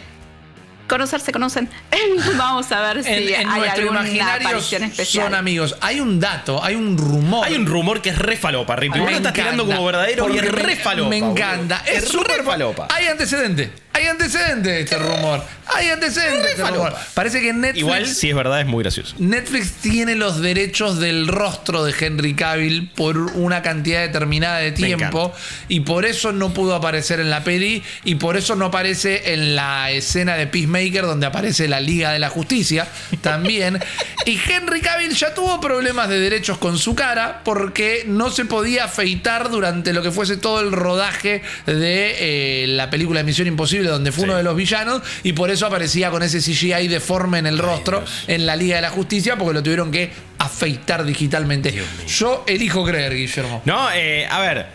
[0.91, 1.71] conocer se conocen.
[2.37, 5.25] Vamos a ver si En, en hay nuestro alguna imaginario aparición especial.
[5.27, 5.77] son amigos.
[5.81, 7.47] Hay un dato, hay un rumor.
[7.47, 8.77] Hay un rumor que es re falopa.
[8.77, 11.09] Me Vos lo estás tirando como verdadero y es me- re falopa.
[11.09, 11.83] Me encanta.
[11.87, 12.89] Es, Es re súper falopa.
[12.91, 13.71] Hay antecedente.
[13.93, 15.43] Hay antecedente de este rumor.
[15.67, 16.95] Hay antecedente de este rumor.
[17.15, 17.79] Parece que Netflix.
[17.79, 19.15] Igual, si es verdad, es muy gracioso.
[19.19, 25.33] Netflix tiene los derechos del rostro de Henry Cavill por una cantidad determinada de tiempo
[25.69, 29.57] y por eso no pudo aparecer en la peli y por eso no aparece en
[29.57, 32.87] la escena de Peacemaker donde aparece la Liga de la Justicia
[33.23, 33.79] también.
[34.25, 38.85] y Henry Cavill ya tuvo problemas de derechos con su cara porque no se podía
[38.85, 43.80] afeitar durante lo que fuese todo el rodaje de eh, la película de Misión Imposible
[43.87, 44.29] donde fue Sí.
[44.29, 48.05] uno de los villanos y por eso aparecía con ese CGI deforme en el rostro
[48.27, 51.75] en la Liga de la Justicia porque lo tuvieron que afeitar digitalmente.
[52.07, 53.63] Yo elijo creer, Guillermo.
[53.65, 54.67] No, eh, a ver,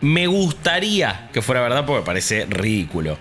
[0.00, 3.18] me gustaría que fuera verdad porque me parece ridículo.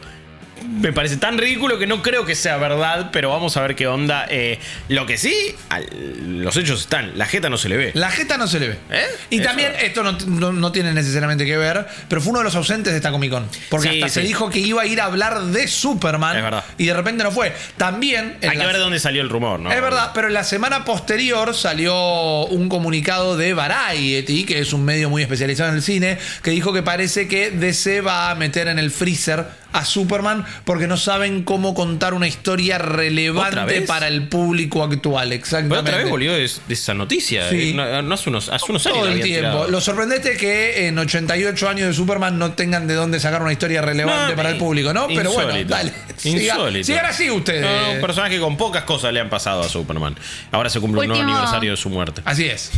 [0.65, 3.87] Me parece tan ridículo que no creo que sea verdad, pero vamos a ver qué
[3.87, 4.25] onda.
[4.29, 5.33] Eh, lo que sí,
[5.69, 7.91] al- los hechos están, la jeta no se le ve.
[7.93, 8.77] La jeta no se le ve.
[8.91, 9.05] ¿Eh?
[9.29, 9.45] Y Eso.
[9.47, 12.93] también, esto no, no- no tiene necesariamente que ver, pero fue uno de los ausentes
[12.93, 13.47] de esta Comic Con.
[13.69, 16.37] Porque Sí, hasta se dijo que iba a ir a hablar de Superman.
[16.37, 16.63] Es verdad.
[16.77, 17.53] Y de repente no fue.
[17.77, 18.37] También.
[18.41, 19.71] Hay que ver de dónde salió el rumor, ¿no?
[19.71, 24.83] Es verdad, pero en la semana posterior salió un comunicado de Variety, que es un
[24.85, 28.67] medio muy especializado en el cine, que dijo que parece que DC va a meter
[28.67, 29.45] en el freezer
[29.77, 35.29] a Superman porque no saben cómo contar una historia ¿Otra relevante para el público actual.
[35.29, 35.77] Pero Exactamente.
[35.77, 37.49] otra vez volvió de, de esa noticia.
[37.49, 37.69] Sí.
[37.71, 38.97] eh, No, no hace unos, hace unos años.
[38.99, 39.39] Todo el tiempo.
[39.49, 39.67] tirado.
[39.69, 43.51] Lo sorprendente es que en 88 años de Superman no tengan de dónde sacar una
[43.51, 45.07] historia relevante No, para el eh, público, ¿no?
[45.07, 45.73] Pero bueno, insólito.
[45.73, 45.93] dale.
[46.23, 46.83] Insólito.
[46.85, 47.61] Sigan así ustedes.
[47.61, 50.15] No, un personaje con pocas cosas le han pasado a Superman.
[50.51, 52.21] Ahora se cumple un nuevo aniversario de su muerte.
[52.25, 52.71] Así es.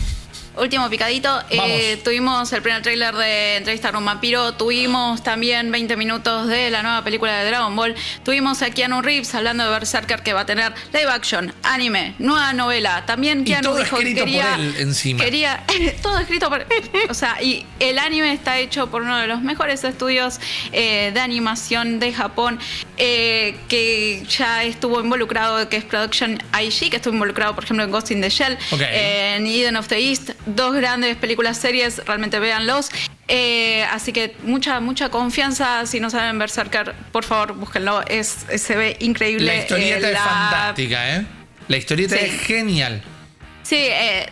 [0.57, 5.95] Último picadito, eh, tuvimos el primer tráiler de Entrevista con un vampiro, tuvimos también 20
[5.95, 10.21] minutos de la nueva película de Dragon Ball, tuvimos a Keanu Reeves hablando de Berserker
[10.21, 14.03] que va a tener live action, anime, nueva novela, también Y Keanu todo dijo que
[14.03, 15.23] escrito por quería, él encima.
[15.23, 15.63] quería
[16.01, 16.65] todo escrito por
[17.09, 20.39] o sea, y el anime está hecho por uno de los mejores estudios
[20.71, 22.59] eh, de animación de Japón,
[22.97, 27.91] eh, que ya estuvo involucrado, que es Production IG, que estuvo involucrado, por ejemplo, en
[27.91, 32.89] Ghost in the Shell, en Eden of the East, dos grandes películas series, realmente véanlos.
[33.27, 35.85] Eh, así que mucha, mucha confianza.
[35.85, 38.01] Si no saben Berserker, por favor, búsquenlo.
[38.07, 39.45] Es, se ve increíble.
[39.45, 41.25] La historieta Eh, es fantástica, ¿eh?
[41.67, 42.25] La historieta Sí.
[42.25, 43.01] es genial.
[43.63, 44.27] Sí, eh,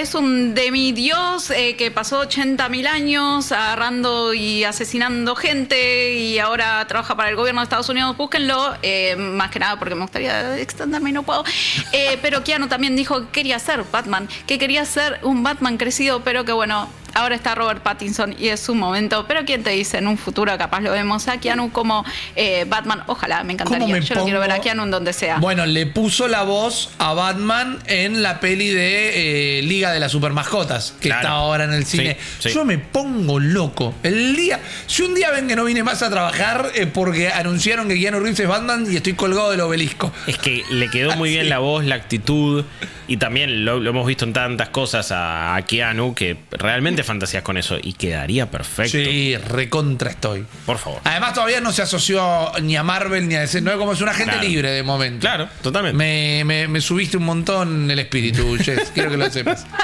[0.00, 7.16] es un demidios eh, que pasó 80.000 años agarrando y asesinando gente y ahora trabaja
[7.16, 8.14] para el gobierno de Estados Unidos.
[8.14, 11.44] Búsquenlo, eh, más que nada porque me gustaría extenderme y no puedo.
[11.92, 16.22] Eh, pero Keanu también dijo que quería ser Batman, que quería ser un Batman crecido,
[16.22, 19.98] pero que bueno, ahora está Robert Pattinson y es su momento, pero quién te dice,
[19.98, 22.04] en un futuro capaz lo vemos a Keanu como
[22.36, 23.80] eh, Batman, ojalá, me encantaría.
[23.86, 24.64] ¿Cómo me Yo lo quiero ver a pongo?
[24.64, 25.38] Keanu en donde sea.
[25.38, 30.12] Bueno, le puso la voz a Batman en la peli de eh, Liga de las
[30.12, 31.22] Supermascotas, que Claro.
[31.22, 32.16] está ahora en el cine.
[32.38, 32.54] Sí, sí.
[32.54, 33.94] Yo me pongo loco.
[34.02, 34.60] El día.
[34.86, 38.20] Si un día ven que no vine más a trabajar eh, porque anunciaron que Keanu
[38.20, 40.12] Reeves es Batman y estoy colgado del obelisco.
[40.26, 42.64] Es que le quedó muy bien la voz, la actitud.
[43.08, 47.42] Y también lo, lo hemos visto en tantas cosas a, a Keanu que realmente fantasías
[47.42, 47.76] con eso.
[47.82, 48.92] Y quedaría perfecto.
[48.98, 50.44] Sí, recontra estoy.
[50.66, 51.00] Por favor.
[51.04, 53.60] Además, todavía no se asoció ni a Marvel ni a DC.
[53.62, 54.48] No es como es un agente Claro.
[54.48, 55.20] libre de momento.
[55.20, 55.96] Claro, totalmente.
[55.96, 58.90] Me, me- me subiste un montón el espíritu, Jess.
[58.92, 59.66] Quiero que lo sepas.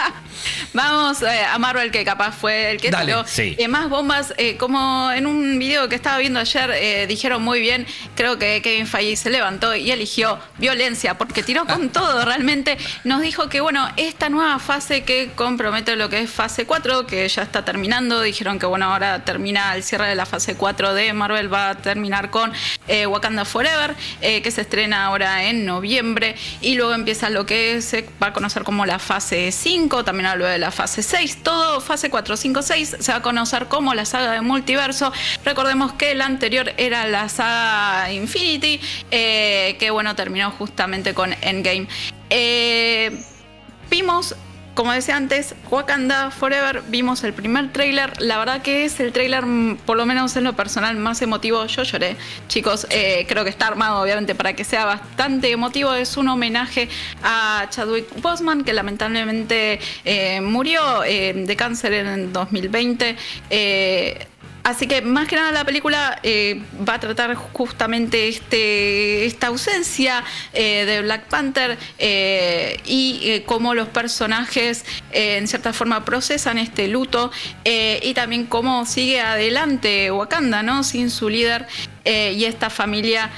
[0.74, 3.54] Vamos eh, a Marvel, que capaz fue el que Dale, tiró sí.
[3.58, 4.32] eh, más bombas.
[4.38, 8.60] eh, como en un video que estaba viendo ayer, eh, dijeron muy bien, creo que
[8.62, 12.78] Kevin Feige se levantó y eligió violencia, porque tiró con todo, realmente.
[13.04, 17.28] Nos dijo que, bueno, esta nueva fase que compromete lo que es fase 4, que
[17.28, 21.12] ya está terminando, dijeron que, bueno, ahora termina el cierre de la fase 4 de
[21.12, 22.52] Marvel, va a terminar con
[22.88, 27.82] eh, Wakanda Forever, eh, que se estrena ahora en noviembre, y luego empieza lo que
[27.82, 31.80] se va a conocer como la fase 5, también hablo de la fase 6, todo
[31.80, 35.12] fase 4, 5, 6 se va a conocer como la saga de multiverso.
[35.44, 38.80] Recordemos que la anterior era la saga Infinity,
[39.10, 41.86] eh, que bueno, terminó justamente con Endgame.
[43.92, 44.34] Vimos,
[44.74, 49.44] como decía antes, Wakanda Forever, vimos el primer tráiler, la verdad que es el tráiler,
[49.44, 52.16] mm, por lo menos en lo personal, más emotivo, yo lloré,
[52.48, 56.88] chicos, eh, creo que está armado obviamente para que sea bastante emotivo, es un homenaje
[57.22, 63.16] a Chadwick Boseman, que lamentablemente eh, murió eh, de cáncer en 2020.
[64.64, 70.22] Así que más que nada la película eh, va a tratar justamente este, esta ausencia
[70.52, 77.30] eh, de Black Panther eh, y cómo los personajes en cierta forma procesan este luto
[77.64, 80.84] y también cómo sigue adelante Wakanda, ¿no?
[80.84, 81.66] Sin su líder.
[82.04, 83.30] y esta familia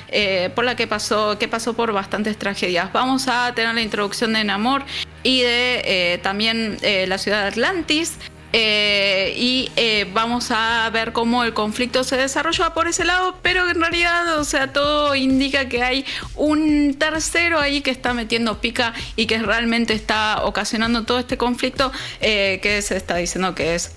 [0.55, 2.93] por la que pasó, que pasó por bastantes tragedias.
[2.93, 4.85] Vamos a tener la introducción de Namor
[5.23, 8.19] y de también la ciudad de Atlantis.
[8.57, 13.69] Eh, y eh, vamos a ver cómo el conflicto se desarrolla por ese lado, pero
[13.69, 16.05] en realidad, o sea, todo indica que hay
[16.37, 21.91] un tercero ahí que está metiendo pica y que realmente está ocasionando todo este conflicto
[22.21, 23.97] eh, que se está diciendo que es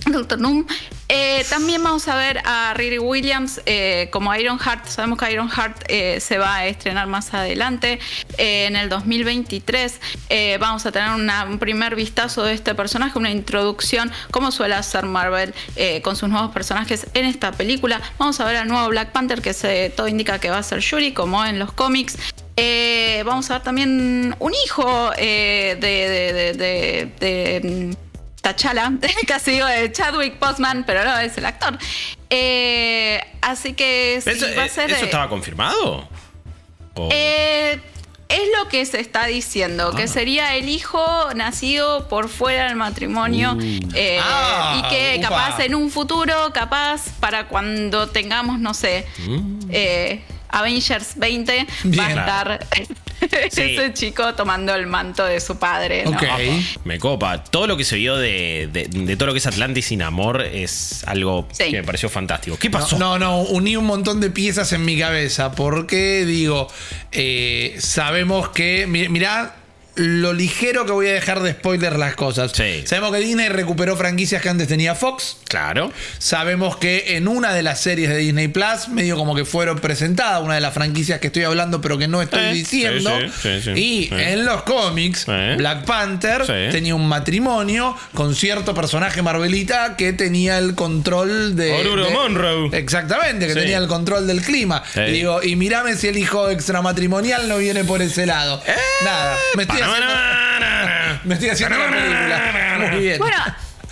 [0.12, 0.66] Doctor Doom.
[1.08, 4.86] Eh, también vamos a ver a Riri Williams eh, como Ironheart.
[4.86, 7.98] Sabemos que Ironheart eh, se va a estrenar más adelante
[8.38, 10.00] en el 2023.
[10.28, 15.04] Eh, vamos a tener un primer vistazo de este personaje, una introducción, como suele hacer
[15.06, 15.52] Marvel
[16.02, 18.00] con sus nuevos personajes en esta película.
[18.18, 21.12] Vamos a ver al nuevo Black Panther, que todo indica que va a ser Yuri,
[21.12, 22.16] como en los cómics.
[23.24, 25.76] Vamos a ver también un hijo de-
[27.18, 27.96] de-
[28.42, 28.92] de T'Challa,
[29.26, 31.78] casi digo de Chadwick Boseman, pero no, es el actor.
[32.30, 34.90] Eh, así que ¿Eso, va a eh, ser...
[34.90, 36.08] ¿eso eh, estaba confirmado?
[36.94, 37.80] ¿O- eh,
[38.28, 39.96] es lo que se está diciendo, Ah.
[39.96, 43.56] que sería el hijo nacido por fuera del matrimonio
[43.94, 45.28] eh, Ah, y que upa.
[45.28, 49.60] capaz en un futuro, capaz para cuando tengamos, no sé, Mm.
[49.70, 51.66] eh, Avengers 20,
[51.98, 52.66] va a estar
[53.50, 53.62] Sí.
[53.76, 56.04] ese chico tomando el manto de su padre.
[56.04, 56.10] ¿no?
[56.10, 56.22] Ok.
[56.84, 57.42] Me copa.
[57.44, 60.42] Todo lo que se vio de, de- de todo lo que es Atlantis sin amor
[60.42, 61.64] es algo Sí.
[61.70, 62.56] que me pareció fantástico.
[62.58, 62.98] ¿Qué pasó?
[62.98, 65.52] No, no, uní un montón de piezas en mi cabeza.
[65.52, 66.68] Porque digo,
[67.12, 68.86] eh, sabemos que.
[68.86, 69.56] mi- Mirá
[69.96, 72.52] lo ligero que voy a dejar de spoiler las cosas.
[72.52, 72.82] Sí.
[72.86, 75.36] Sabemos que Disney recuperó franquicias que antes tenía Fox.
[75.50, 75.92] Claro.
[76.18, 80.40] Sabemos que en una de las series de Disney Plus, medio como que fueron presentadas,
[80.42, 83.10] una de las franquicias que estoy hablando, pero que no estoy Eh, diciendo.
[83.42, 84.14] sí, sí, sí, y sí.
[84.14, 85.56] en los cómics, Eh.
[85.58, 86.52] Black Panther Sí.
[86.70, 91.72] tenía un matrimonio con cierto personaje Marvelita que tenía el control de.
[91.72, 92.68] Oruro de- Monroe.
[92.78, 93.58] Exactamente, que Sí.
[93.58, 94.84] tenía el control del clima.
[94.94, 98.62] Y digo, y mirame si el hijo extramatrimonial no viene por ese lado.
[98.68, 98.74] Eh.
[99.04, 100.14] Nada, me estoy haciendo,
[101.24, 102.88] me estoy haciendo la película.
[102.92, 103.18] Muy bien.
[103.18, 103.36] Bueno,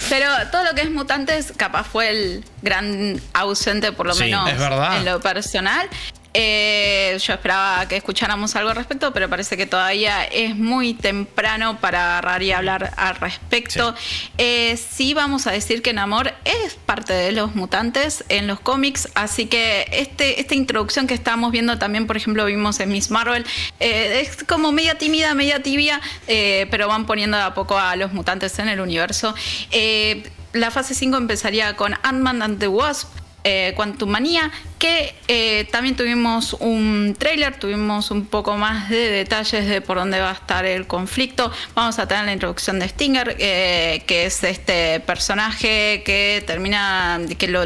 [0.09, 4.49] pero todo lo que es mutantes capaz fue el gran ausente, por lo Sí, menos
[4.51, 4.96] es verdad.
[4.99, 5.88] en lo personal.
[6.35, 11.79] Eh, yo esperaba que escucháramos algo al respecto, pero parece que todavía es muy temprano
[11.81, 13.95] para agarrar y hablar al respecto.
[14.37, 19.09] Eh, sí vamos a decir que Namor es parte de los mutantes en los cómics,
[19.14, 23.45] así que este, esta introducción que estamos viendo también, por ejemplo, vimos en Miss Marvel,
[23.81, 27.97] eh, es como media tímida, media tibia, eh, pero van poniendo de a poco a
[27.97, 29.35] los mutantes en el universo.
[29.70, 33.09] Eh, la fase 5 empezaría con Ant-Man and the Wasp.
[33.51, 39.66] Eh, Quantum Manía, que eh, también tuvimos un trailer, tuvimos un poco más de detalles
[39.66, 41.51] de por dónde va a estar el conflicto.
[41.74, 47.49] Vamos a tener la introducción de Stinger, eh, que es este personaje que termina, que
[47.49, 47.64] lo,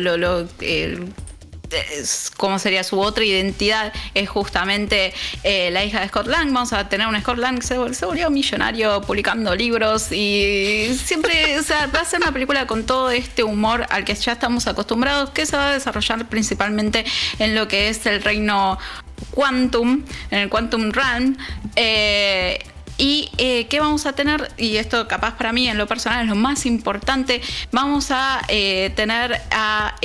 [2.36, 5.12] cómo sería su otra identidad es justamente
[5.42, 6.52] eh, la hija de Scott Lang.
[6.52, 10.96] Vamos a tener un Scott Lang que se, vol- se volvió millonario publicando libros y
[11.04, 11.56] siempre
[11.94, 15.46] va a ser una película con todo este humor al que ya estamos acostumbrados, que
[15.46, 17.04] se va a desarrollar principalmente
[17.38, 18.78] en lo que es el reino
[19.30, 21.36] Quantum, en el Quantum Realm.
[21.76, 22.58] Eh,
[22.98, 26.28] y eh, qué vamos a tener, y esto capaz para mí en lo personal es
[26.28, 27.40] lo más importante,
[27.72, 29.96] vamos a eh, tener a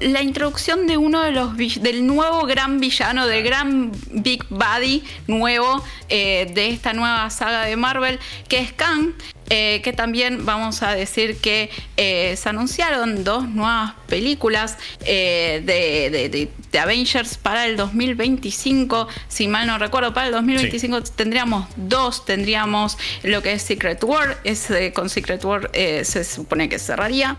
[0.00, 5.82] la introducción de uno de los del nuevo gran villano, del gran Big Buddy nuevo
[6.08, 8.18] eh, de esta nueva saga de Marvel,
[8.48, 9.12] que es Kang.
[9.48, 16.28] eh, que también vamos a decir que eh, se anunciaron dos nuevas películas eh, de,
[16.28, 22.98] de- Avengers para el 2025, si mal no recuerdo, para el 2025 tendríamos dos, tendríamos
[23.22, 27.38] lo que es Secret War, es, con Secret War se supone que cerraría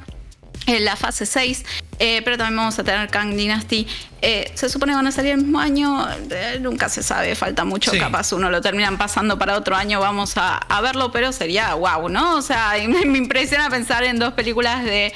[0.68, 1.66] en la fase 6,
[2.00, 3.88] eh, pero también vamos a tener Kang Dynasty.
[4.22, 7.66] Eh, se supone que van a salir el mismo año, eh, nunca se sabe, falta
[7.66, 7.98] mucho, Sí.
[8.00, 12.10] capaz uno lo terminan pasando para otro año, vamos a, a verlo, pero sería wow,
[12.10, 12.36] ¿no?
[12.38, 15.14] O sea, me, me impresiona pensar en dos películas de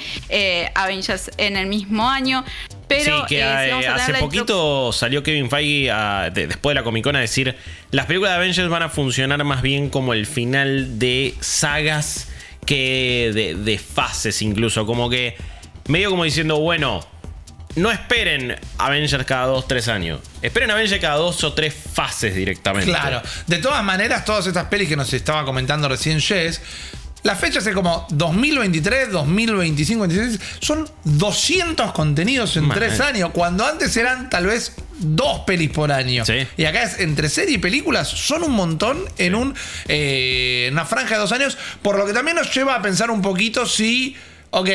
[0.74, 2.44] Avengers en el mismo año.
[2.88, 7.04] Pero sí, que eh, hace poquito salió Kevin Feige a- de- después de la Comic
[7.04, 7.56] Con a decir
[7.90, 12.28] las películas de Avengers van a funcionar más bien como el final de sagas
[12.64, 15.36] que de, de fases incluso, como que
[15.88, 17.04] medio como diciendo, bueno,
[17.74, 22.90] no esperen Avengers cada dos, tres años, esperen Avengers cada dos o tres fases directamente.
[22.90, 23.22] Claro.
[23.46, 26.60] De todas maneras, todas estas pelis que nos estaba comentando recién Jess,
[27.22, 32.76] las fechas es como 2023, 2025, 2026, son 200 contenidos en Man.
[32.76, 36.24] tres años, cuando antes eran tal vez dos pelis por año.
[36.24, 36.46] Sí.
[36.56, 39.54] Y acá es entre serie y películas, son un montón en un,
[39.88, 43.22] eh, una franja de dos años, por lo que también nos lleva a pensar un
[43.22, 44.16] poquito si,
[44.50, 44.68] ok,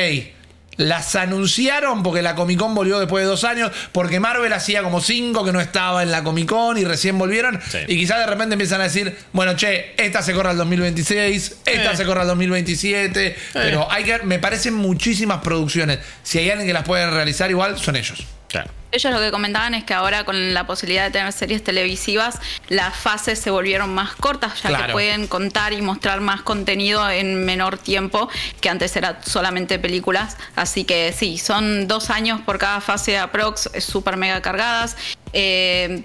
[0.78, 5.00] las anunciaron porque la Comic Con volvió después de dos años, porque Marvel hacía como
[5.02, 7.60] cinco que no estaba en la Comic Con y recién volvieron.
[7.68, 7.78] Sí.
[7.88, 11.92] Y quizás de repente empiezan a decir, bueno, che, esta se corre al 2026, esta
[11.92, 11.96] Eh.
[11.96, 13.36] se corre al 2027.
[13.52, 15.98] Pero hay que, me parecen muchísimas producciones.
[16.22, 18.24] Si hay alguien que las puede realizar igual, son ellos.
[18.48, 18.70] Claro.
[18.90, 22.96] Ellos lo que comentaban es que ahora con la posibilidad de tener series televisivas, las
[22.96, 24.86] fases se volvieron más cortas, ya Claro.
[24.86, 28.30] que pueden contar y mostrar más contenido en menor tiempo
[28.62, 30.38] que antes era solamente películas.
[30.56, 34.96] Así que sí, son dos años por cada fase de aprox, súper mega cargadas.
[35.34, 36.02] Eh,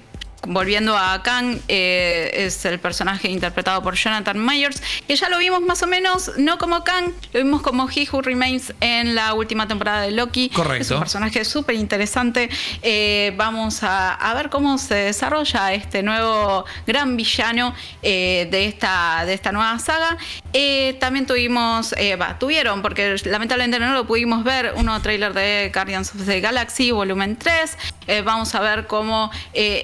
[0.48, 5.62] Volviendo a Kang, eh, es el personaje interpretado por Jonathan Myers, que ya lo vimos
[5.62, 9.68] más o menos, no como Kang, lo vimos como He Who Remains en la última
[9.68, 10.50] temporada de Loki.
[10.50, 10.84] Correcto.
[10.84, 12.50] Es un personaje súper interesante.
[12.82, 19.24] Eh, vamos a, a ver cómo se desarrolla este nuevo gran villano eh, de, esta,
[19.26, 20.18] de esta nueva saga.
[21.00, 21.96] También tuvimos,
[22.40, 26.92] tuvieron, porque lamentablemente no lo pudimos ver, un nuevo tráiler de Guardians of the Galaxy,
[26.92, 27.78] volumen 3.
[28.08, 29.82] Eh, vamos a ver cómo eh,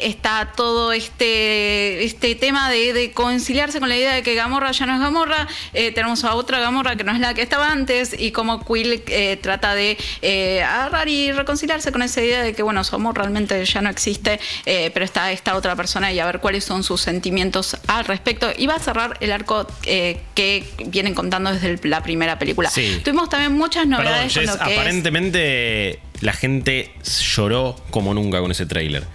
[0.50, 4.86] está todo este, este tema de, de conciliarse con la idea de que Gamorra ya
[4.86, 5.48] no es Gamorra.
[5.74, 9.04] Eh, tenemos a otra Gamorra que no es la que estaba antes y cómo Quill
[9.08, 13.16] eh, trata de eh, agarrar y reconciliarse con esa idea de que, bueno, su amor
[13.18, 17.02] realmente ya no existe, pero está esta otra persona y a ver cuáles son sus
[17.02, 18.50] sentimientos al respecto.
[18.58, 22.70] Y va a cerrar el arco que vienen contando desde el- la primera película.
[22.70, 23.02] Sí.
[23.04, 26.92] Tuvimos también muchas Perdón, novedades con Jess, lo que es- aparentemente la gente
[27.36, 29.06] lloró como nunca con ese tráiler.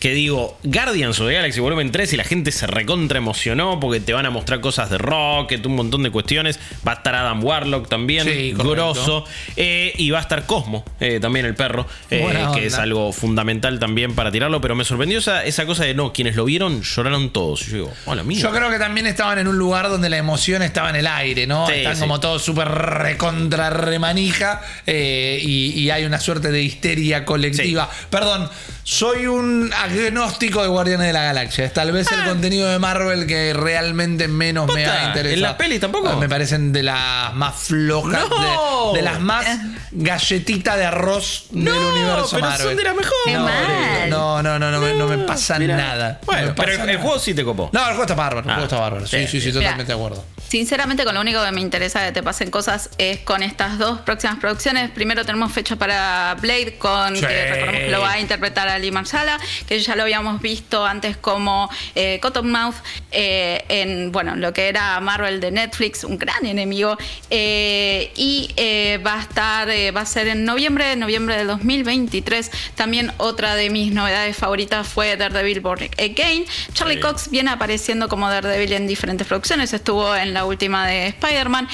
[0.00, 4.00] Que digo, Guardians of the Galaxy Volumen 3 y la gente se recontra emocionó porque
[4.00, 6.58] te van a mostrar cosas de Rocket, un montón de cuestiones.
[6.88, 9.26] Va a estar Adam Warlock también, Sí, grosso.
[9.56, 12.52] Eh, y va a estar Cosmo, eh, también el perro, eh, onda.
[12.52, 14.62] que es algo fundamental también para tirarlo.
[14.62, 17.68] Pero me sorprendió esa, esa cosa de no, quienes lo vieron lloraron todos.
[17.68, 18.40] Y yo digo, hola, mía.
[18.40, 21.46] Yo creo que también estaban en un lugar donde la emoción estaba en el aire,
[21.46, 21.66] ¿no?
[21.66, 22.00] Sí, Están sí.
[22.00, 27.90] como todos súper recontra remanija eh, y, y hay una suerte de histeria colectiva.
[28.08, 28.48] Perdón,
[28.90, 31.64] soy un agnóstico de Guardianes de la Galaxia.
[31.64, 34.90] Es tal vez el contenido de Marvel que realmente menos me Ah.
[35.04, 35.34] Ha interesado.
[35.34, 36.16] ¿en las pelis tampoco?
[36.16, 38.90] Me parecen de las más flojas, No.
[38.92, 39.46] de, de las más
[39.92, 42.66] galletita de arroz No, del universo pero Marvel.
[42.66, 43.16] son de las mejores.
[43.26, 44.10] Qué No, mal.
[44.10, 45.76] no, no, no, no, me, no me pasa Mirá.
[45.76, 46.18] nada.
[46.22, 47.70] No Bueno, pero el, juego sí te copó.
[47.72, 49.06] No, el juego está bárbaro, el Ah, juego está bárbaro.
[49.06, 50.24] Sí, sí, sí, totalmente de acuerdo.
[50.48, 54.00] Sinceramente, con lo único que me interesa que te pasen cosas es con estas dos
[54.00, 54.90] próximas producciones.
[54.90, 57.20] Primero tenemos fecha para Blade, con Sí.
[57.24, 61.16] que recordemos que lo va a interpretar Ali Marsala, que ya lo habíamos visto antes
[61.16, 62.74] como eh, Cottonmouth
[63.12, 66.96] eh, en bueno, lo que era Marvel de Netflix, un gran enemigo.
[67.28, 72.50] Eh, y eh, va a estar, va a ser en noviembre, noviembre del 2023.
[72.74, 76.44] También otra de mis novedades favoritas fue Daredevil Born Again.
[76.72, 77.00] Charlie Sí.
[77.00, 79.72] Cox viene apareciendo como Daredevil en diferentes producciones.
[79.72, 81.68] Estuvo en la última de Spider-Man.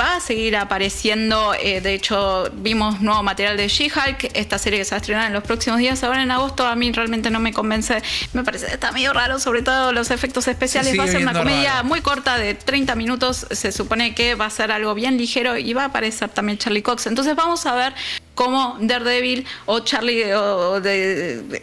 [0.00, 1.52] Va a seguir apareciendo.
[1.52, 5.32] de hecho, vimos nuevo material de She-Hulk, esta serie que se va a estrenar en
[5.32, 6.02] los próximos días.
[6.02, 8.02] Ahora en agosto, a mí realmente no me convence.
[8.32, 10.98] Me parece que está medio raro, sobre todo los efectos especiales.
[10.98, 11.88] Va a ser una comedia raro.
[11.88, 13.46] muy corta de 30 minutos.
[13.50, 16.82] Se supone que va a ser algo bien ligero y va a aparecer también Charlie
[16.82, 17.06] Cox.
[17.06, 17.94] Entonces vamos a ver
[18.38, 20.76] cómo Daredevil o Charlie o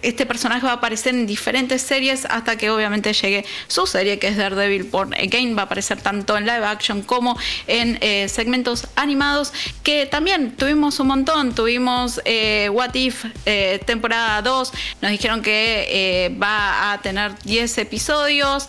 [0.02, 4.28] este personaje va a aparecer en diferentes series hasta que obviamente llegue su serie que
[4.28, 5.56] es Daredevil Born Again.
[5.56, 9.54] Va a aparecer tanto en live action como en eh, segmentos animados
[9.84, 11.56] que también tuvimos un montón.
[11.56, 14.74] Tuvimos eh, What If eh, temporada 2.
[15.02, 18.68] Nos dijeron que va a tener 10 episodios,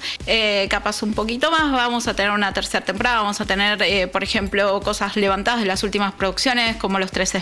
[0.69, 1.73] capaz un poquito más.
[1.73, 3.23] Vamos a tener una tercera temporada.
[3.23, 7.35] Vamos a tener, por ejemplo, cosas levantadas de las últimas producciones como los tres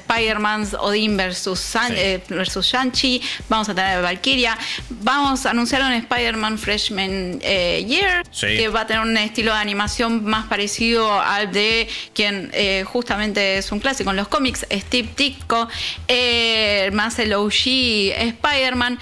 [0.78, 1.98] Odin versus, San- Sí.
[1.98, 3.20] eh, versus Shang-Chi.
[3.48, 4.56] Vamos a tener Valkyria.
[4.90, 8.46] Vamos a anunciar un Spider-Man Freshman eh, Year Sí.
[8.56, 13.58] que va a tener un estilo de animación más parecido al de quien eh, justamente
[13.58, 15.68] es un clásico en los cómics, Steve Ditko,
[16.92, 18.98] más el OG Spider-Man,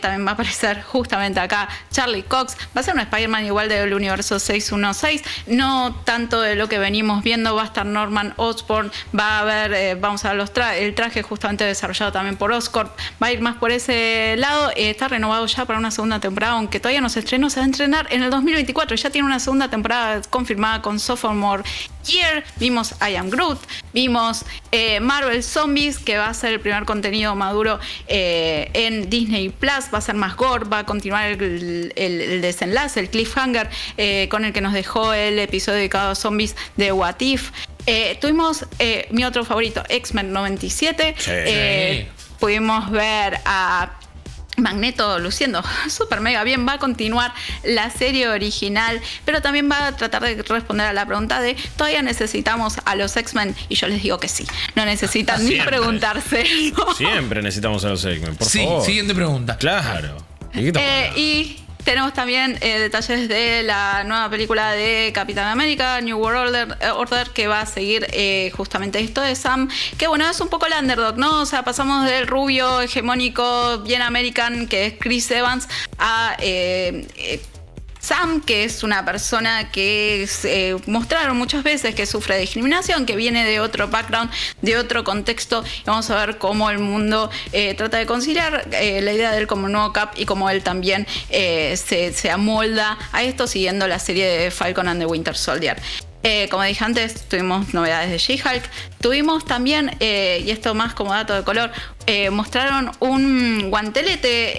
[0.00, 3.92] también va a aparecer justamente acá Charlie Cox, va a ser un Spider-Man igual del
[3.94, 9.38] universo 616, no tanto de lo que venimos viendo, va a estar Norman Osborn, va
[9.38, 12.90] a haber, vamos a ver los tra- el traje justamente desarrollado también por Oscorp,
[13.22, 16.54] va a ir más por ese lado, eh, está renovado ya para una segunda temporada,
[16.54, 19.38] aunque todavía no se estrenó, se va a entrenar en el 2024, ya tiene una
[19.40, 21.62] segunda temporada confirmada con Sophomore
[22.06, 23.58] Year, vimos I Am Groot,
[23.94, 27.78] vimos eh, Marvel Zombies, que va a ser el primer contenido maduro
[28.08, 33.00] eh, en Disney Plus, va a ser más gore, va a continuar el, el- desenlace,
[33.00, 33.70] el cliffhanger
[34.28, 37.50] con el que nos dejó el episodio dedicado a zombies de What If.
[37.86, 41.14] Eh, tuvimos eh, mi otro favorito, X-Men 97.
[41.18, 41.30] Sí.
[41.30, 42.08] Eh,
[42.40, 43.92] pudimos ver a
[44.56, 49.96] Magneto luciendo súper mega bien, va a continuar la serie original, pero también va a
[49.96, 53.54] tratar de responder a la pregunta de ¿todavía necesitamos a los X-Men?
[53.68, 55.76] Y yo les digo que sí, no necesitan ni Siempre.
[55.76, 56.44] preguntarse.
[56.96, 58.84] Siempre necesitamos a los X-Men, por Sí, favor.
[58.86, 59.56] siguiente pregunta.
[59.58, 60.16] Claro.
[60.54, 65.48] ¿De qué estamos Eh, y tenemos también eh, detalles de la nueva película de Capitán
[65.48, 69.68] América, New World Order, eh, Order, que va a seguir eh, justamente esto de Sam,
[69.98, 71.42] que bueno, es un poco la underdog, ¿no?
[71.42, 75.68] O sea, pasamos del rubio hegemónico, bien American, que es Chris Evans,
[75.98, 76.36] a...
[76.40, 77.06] eh,
[78.04, 83.46] Sam, que es una persona que eh, mostraron muchas veces que sufre discriminación, que viene
[83.46, 84.30] de otro background,
[84.60, 89.10] de otro contexto, vamos a ver cómo el mundo eh, trata de conciliar eh, la
[89.14, 93.22] idea de él como nuevo Cap y cómo él también eh, se, se amolda a
[93.22, 95.78] esto siguiendo la serie de Falcon and the Winter Soldier.
[96.24, 98.64] Eh, como dije antes, tuvimos novedades de She-Hulk.
[99.00, 101.70] Tuvimos también, eh, y esto más como dato de color,
[102.06, 104.54] eh, mostraron un guantelete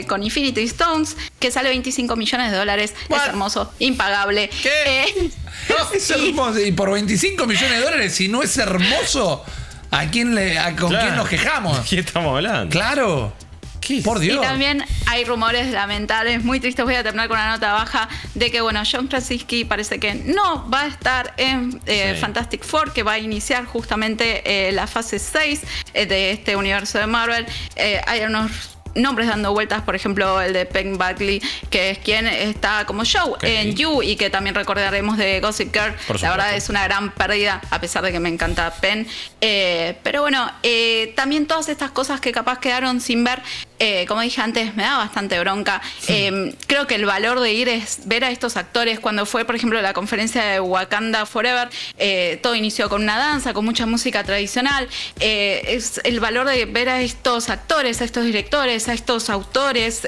[0.00, 2.94] eh, con Infinity Stones que sale 25 millones de dólares.
[3.08, 3.20] What?
[3.22, 4.48] Es hermoso, impagable.
[4.62, 5.02] ¿Qué?
[5.02, 5.30] Eh,
[5.94, 6.58] Es hermoso.
[6.60, 9.44] Y por 25 millones de dólares, si no es hermoso,
[9.90, 11.04] ¿a quién le, a- ¿con Claro.
[11.06, 11.78] quién nos quejamos?
[11.88, 12.70] ¿Qué estamos hablando?
[12.70, 13.32] Claro.
[14.04, 14.40] Por Y Dios.
[14.40, 16.84] también hay rumores lamentables, muy tristes.
[16.84, 20.68] Voy a terminar con una nota baja de que, bueno, John Krasinski parece que no
[20.70, 22.20] va a estar en eh, Sí.
[22.20, 25.60] Fantastic Four, que va a iniciar justamente eh, la fase 6
[25.94, 27.46] eh, de este universo de Marvel.
[28.06, 28.50] Hay unos
[28.94, 33.22] nombres dando vueltas, por ejemplo, el de Penn Buckley, que es quien está como Joe
[33.32, 33.44] Ok.
[33.44, 35.94] en You y que también recordaremos de Gossip Girl.
[36.06, 39.06] Por La verdad es una gran pérdida, a pesar de que me encanta Penn.
[39.40, 43.40] Eh, pero bueno, eh, también todas estas cosas que capaz quedaron sin ver,
[43.84, 45.82] eh, como dije antes, me da bastante bronca.
[46.06, 49.00] Eh, creo que el valor de ir es ver a estos actores.
[49.00, 51.68] Cuando fue, por ejemplo, la conferencia de Wakanda Forever,
[51.98, 54.88] eh, todo inició con una danza, con mucha música tradicional.
[55.18, 60.06] Eh, es el valor de ver a estos actores, a estos directores, a estos autores.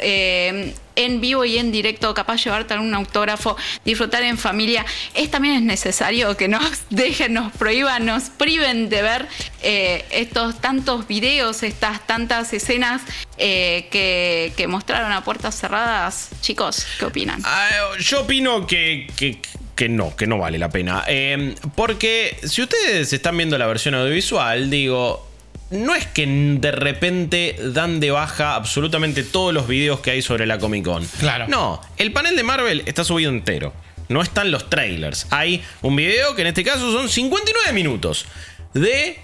[0.97, 4.85] En vivo y en directo, capaz llevarte algún autógrafo, disfrutar en familia.
[5.15, 9.27] Es también es necesario que nos dejen, nos prohíban, nos priven de ver
[9.63, 13.03] eh, estos tantos videos, estas tantas escenas
[13.39, 16.31] eh, que, mostraron a puertas cerradas.
[16.41, 17.43] Chicos, ¿qué opinan?
[17.45, 17.69] Ah,
[18.01, 19.41] yo opino que, que-
[19.75, 21.03] que no, que no vale la pena.
[21.09, 25.29] Eh, porque si ustedes están viendo la versión audiovisual, digo,
[25.71, 30.47] no es que de repente dan de baja absolutamente todos los videos que hay sobre
[30.47, 31.05] la Comic Con.
[31.19, 31.47] Claro.
[31.49, 33.73] No, el panel de Marvel está subido entero.
[34.09, 35.27] No están los trailers.
[35.31, 38.27] Hay un video que en este caso son 59 minutos
[38.75, 39.19] de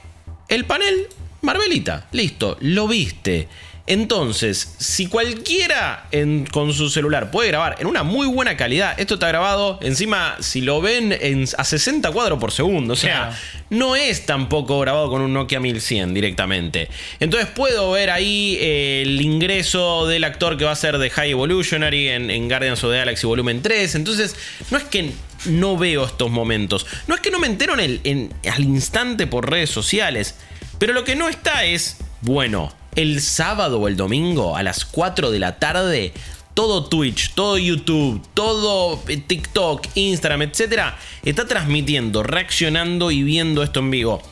[0.49, 1.09] el panel
[1.43, 2.09] Marvelita.
[2.13, 3.49] Listo, lo viste.
[3.87, 9.15] Entonces, si cualquiera en- con su celular puede grabar en una muy buena calidad, esto
[9.15, 13.37] está grabado encima, si lo ven en- a 60 cuadros por segundo, o sea, Claro.
[13.71, 16.89] no es tampoco grabado con un Nokia 1100 directamente.
[17.19, 21.31] Entonces puedo ver ahí eh, el ingreso del actor que va a ser de High
[21.33, 23.95] Evolutionary en, en Guardians of the Galaxy Volumen 3.
[23.97, 24.37] Entonces,
[24.71, 25.11] no es que
[25.47, 29.51] no veo estos momentos, no es que no me entero en el- al instante por
[29.51, 30.37] redes sociales,
[30.79, 35.31] pero lo que no está es, bueno, el sábado o el domingo a las 4
[35.31, 36.13] de la tarde
[36.55, 43.81] todo Twitch, todo YouTube, todo eh, TikTok, Instagram, etcétera, está transmitiendo, reaccionando y viendo esto
[43.81, 44.23] en vivo.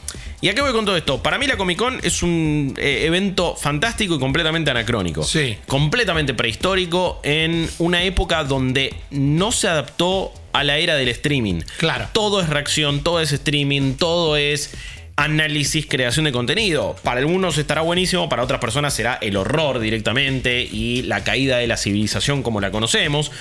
[0.41, 1.21] ¿Y a qué voy con todo esto?
[1.21, 5.25] Para mí la Comic Con es un eh, evento fantástico y completamente anacrónico.
[5.25, 5.57] Sí.
[5.67, 11.63] Completamente prehistórico en una época donde no se adaptó a la era del streaming.
[11.79, 12.09] Claro.
[12.13, 14.75] Todo es reacción, todo es streaming, todo es
[15.19, 16.97] análisis, creación de contenido.
[17.03, 21.67] Para algunos estará buenísimo, para otras personas será el horror directamente y la caída de
[21.67, 23.33] la civilización como la conocemos.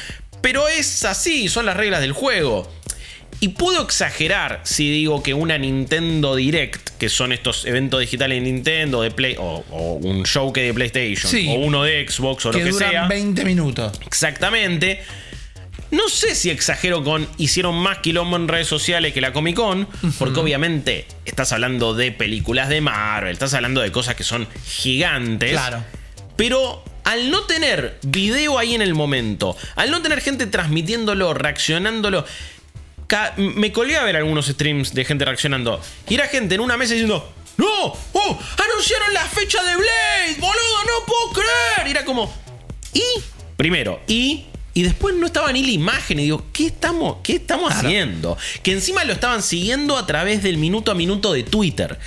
[0.41, 2.69] Pero es así, son las reglas del juego.
[3.39, 8.49] Y puedo exagerar si digo que una Nintendo Direct, que son estos eventos digitales de
[8.51, 11.47] Nintendo, de Play, o, o un show que de PlayStation, Sí.
[11.47, 13.07] o uno de Xbox o que lo que duran sea.
[13.07, 13.99] 20 minutos.
[14.07, 15.01] Exactamente.
[15.91, 19.87] No sé si exagero con hicieron más quilombo en redes sociales que la Comic Con,
[20.19, 25.51] porque obviamente estás hablando de películas de Marvel, estás hablando de cosas que son gigantes.
[25.51, 25.83] Claro.
[26.35, 32.25] Pero al no tener video ahí en el momento, al no tener gente transmitiéndolo, reaccionándolo,
[33.37, 35.81] me colgué a ver algunos streams de gente reaccionando.
[36.09, 37.65] Y era gente en una mesa diciendo, ¡No!
[38.13, 38.39] ¡Oh!
[38.63, 40.35] ¡Anunciaron la fecha de Blade!
[40.37, 40.83] ¡Boludo!
[40.83, 41.87] ¡No puedo creer!
[41.87, 42.31] Y era como,
[42.93, 43.01] ¿y?
[43.55, 44.45] Primero, ¿y?
[44.77, 46.19] Y después no estaba ni la imagen.
[46.19, 48.37] Y digo, ¿qué estamos, qué estamos haciendo?
[48.61, 51.97] Que encima lo estaban siguiendo a través del minuto a minuto de Twitter.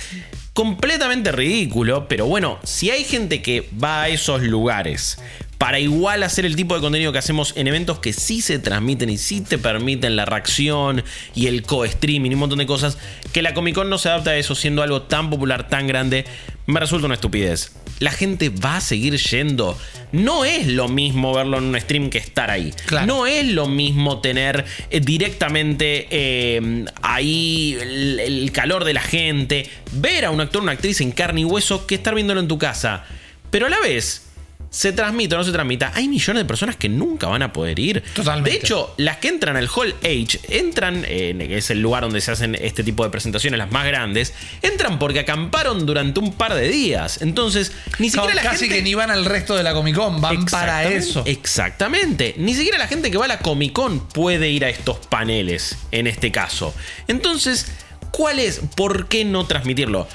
[0.53, 5.17] Completamente ridículo, pero bueno, si hay gente que va a esos lugares
[5.57, 9.09] para igual hacer el tipo de contenido que hacemos en eventos que sí se transmiten
[9.09, 11.03] y sí te permiten la reacción
[11.35, 12.97] y el co-streaming y un montón de cosas,
[13.33, 16.25] que la Comic Con no se adapta a eso siendo algo tan popular, tan grande,
[16.67, 17.73] me resulta una estupidez.
[18.01, 19.77] La gente va a seguir yendo.
[20.11, 22.73] No es lo mismo verlo en un stream que estar ahí.
[22.87, 23.05] Claro.
[23.05, 29.69] No es lo mismo tener eh, directamente eh, ahí el, el calor de la gente,
[29.91, 32.47] ver a un actor o una actriz en carne y hueso que estar viéndolo en
[32.47, 33.05] tu casa.
[33.51, 34.30] Pero a la vez,
[34.73, 37.77] se transmite o no se transmita, hay millones de personas que nunca van a poder
[37.77, 38.01] ir.
[38.15, 38.49] Totalmente.
[38.51, 42.21] De hecho, las que entran al Hall H, entran, eh, que es el lugar donde
[42.21, 46.53] se hacen este tipo de presentaciones, las más grandes, entran porque acamparon durante un par
[46.53, 47.21] de días.
[47.21, 48.75] Entonces, ni No, siquiera la casi gente...
[48.77, 51.23] que ni van al resto de la Comic Con, van para eso.
[51.25, 52.35] Exactamente.
[52.37, 55.77] Ni siquiera la gente que va a la Comic Con puede ir a estos paneles,
[55.91, 56.73] en este caso.
[57.09, 57.67] Entonces,
[58.11, 58.61] ¿cuál es?
[58.77, 60.07] ¿Por qué no transmitirlo?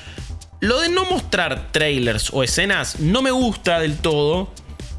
[0.60, 4.50] Lo de no mostrar trailers o escenas no me gusta del todo.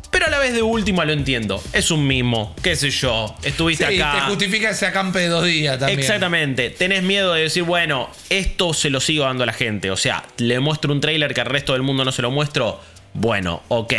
[0.10, 1.62] Pero a la vez de última lo entiendo.
[1.74, 3.36] Es un mimo, qué sé yo.
[3.43, 4.14] Estuviste Sí, acá.
[4.20, 5.99] te justifica ese acampe de dos días también.
[5.99, 6.70] Exactamente.
[6.70, 9.91] Tenés miedo de decir, bueno, esto se lo sigo dando a la gente.
[9.91, 12.80] O sea, le muestro un trailer que al resto del mundo no se lo muestro.
[13.20, 13.93] Bueno, ok.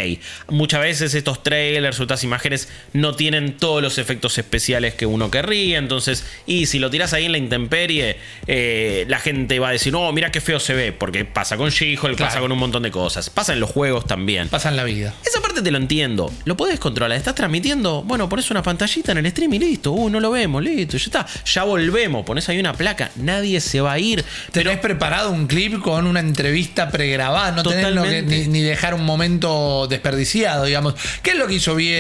[0.49, 5.29] Muchas veces estos trailers o estas imágenes no tienen todos los efectos especiales que uno
[5.31, 5.79] querría.
[5.79, 8.17] Entonces, y si lo tiras ahí en la intemperie,
[8.47, 10.93] eh, la gente va a decir, no, mira qué feo se ve.
[10.93, 13.29] Porque pasa con She-Hulk, pasa con un montón de cosas.
[13.29, 14.49] Pasa en los juegos también.
[14.49, 15.13] Pasan la vida.
[15.27, 16.33] Esa parte te lo entiendo.
[16.45, 17.19] Lo podés controlar.
[17.19, 18.03] ¿Estás transmitiendo?
[18.03, 19.91] Bueno, pones una pantallita en el stream y listo.
[19.93, 21.27] Uh, no lo vemos, listo, ya está.
[21.45, 22.25] Ya volvemos.
[22.25, 23.11] Pones ahí una placa.
[23.17, 24.25] Nadie se va a ir.
[24.53, 28.39] Tenés preparado un clip con una entrevista pregrabada, no tenés lo que- Totalmente.
[28.47, 30.95] ni, ni dejar un momento desperdiciado, digamos.
[31.23, 31.91] ¿Qué es lo que hizo bien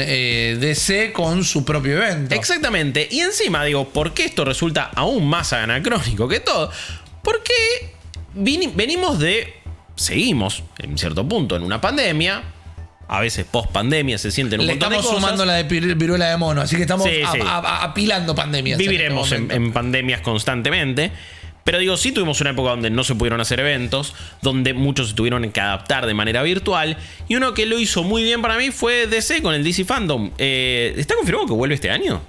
[0.00, 2.34] eh, DC con su propio evento?
[2.34, 3.08] Exactamente.
[3.10, 6.70] Y encima digo, ¿por qué esto resulta aún más anacrónico que todo?
[7.22, 7.54] Porque
[8.34, 9.54] venimos de.
[9.96, 12.42] Seguimos, en cierto punto, en una pandemia.
[13.12, 15.20] A veces post pandemia se sienten un Le montón estamos de cosas.
[15.24, 17.38] sumando la de viruela de mono, así que estamos Sí, a- sí.
[17.42, 18.78] a- a- apilando pandemias.
[18.78, 19.66] en Viviremos este en, momento.
[19.66, 21.10] en pandemias constantemente.
[21.70, 24.12] Pero digo, sí tuvimos una época donde no se pudieron hacer eventos,
[24.42, 26.96] donde muchos se tuvieron que adaptar de manera virtual.
[27.28, 30.32] Y uno que lo hizo muy bien para mí fue DC con el DC Fandom.
[30.36, 32.22] Eh, ¿Está confirmado que vuelve este año?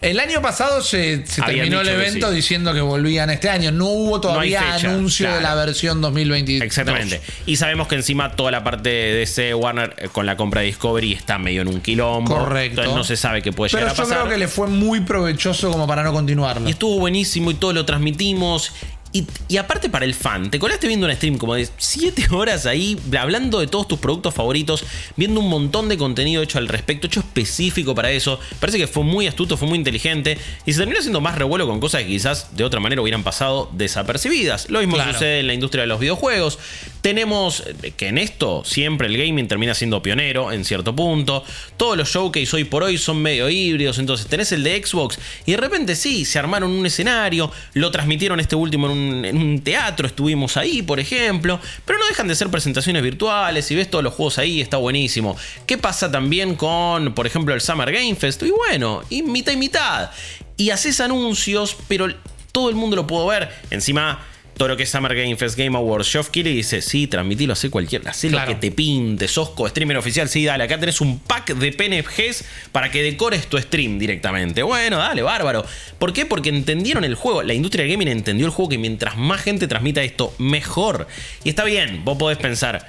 [0.00, 2.36] El año pasado se, terminó el evento sí.
[2.36, 3.72] diciendo que volvían este año.
[3.72, 6.64] No hubo todavía fecha, anuncio de la versión 2022.
[6.64, 7.20] Exactamente.
[7.46, 10.68] Y sabemos que encima toda la parte de DC Warner eh, con la compra de
[10.68, 12.36] Discovery está medio en un quilombo.
[12.36, 12.80] Correcto.
[12.80, 14.18] Entonces no se sabe qué puede Pero llegar yo a pasar.
[14.22, 16.68] creo que le fue muy provechoso como para no continuarlo.
[16.68, 18.72] Y estuvo buenísimo y todo lo transmitimos.
[19.12, 22.66] Y, y, aparte para el fan, te colaste viendo un stream como de 7 horas
[22.66, 24.84] ahí, hablando de todos tus productos favoritos,
[25.16, 28.38] viendo un montón de contenido hecho al respecto, hecho específico para eso.
[28.60, 30.36] Parece que fue muy astuto, fue muy inteligente
[30.66, 33.70] y se terminó haciendo más revuelo con cosas que quizás de otra manera hubieran pasado
[33.72, 34.68] desapercibidas.
[34.68, 35.12] Lo mismo Claro.
[35.14, 36.58] sucede en la industria de los videojuegos.
[37.00, 41.44] Tenemos eh, que en esto siempre el gaming termina siendo pionero en cierto punto.
[41.76, 45.52] Todos los showcase hoy por hoy son medio híbridos, entonces tenés el de Xbox y
[45.52, 49.60] de repente sí, se armaron un escenario, lo transmitieron este último en un, en un
[49.60, 54.04] teatro, estuvimos ahí, por ejemplo, pero no dejan de ser presentaciones virtuales y ves todos
[54.04, 55.36] los juegos ahí, está buenísimo.
[55.66, 58.42] ¿Qué pasa también con, por ejemplo, el Summer Game Fest?
[58.42, 60.10] Y bueno, y mitad y mitad.
[60.56, 62.08] Y haces anuncios, pero
[62.52, 63.48] todo el mundo lo pudo ver.
[63.70, 64.24] Encima,
[64.58, 67.70] todo lo que es Summer Game Fest, Game Awards, Geoff Keighley dice, sí, transmitilo, hace
[67.70, 68.50] cualquier, hace Claro.
[68.50, 72.44] lo que te pinte, sos co-streamer oficial, sí, dale, acá tenés un pack de PNGs
[72.72, 74.62] para que decores tu stream directamente.
[74.62, 75.64] Bueno, dale, bárbaro.
[75.98, 76.26] ¿Por qué?
[76.26, 79.66] Porque entendieron el juego, la industria del gaming entendió el juego que mientras más gente
[79.68, 81.06] transmita esto, mejor.
[81.44, 82.86] Y está bien, vos podés pensar,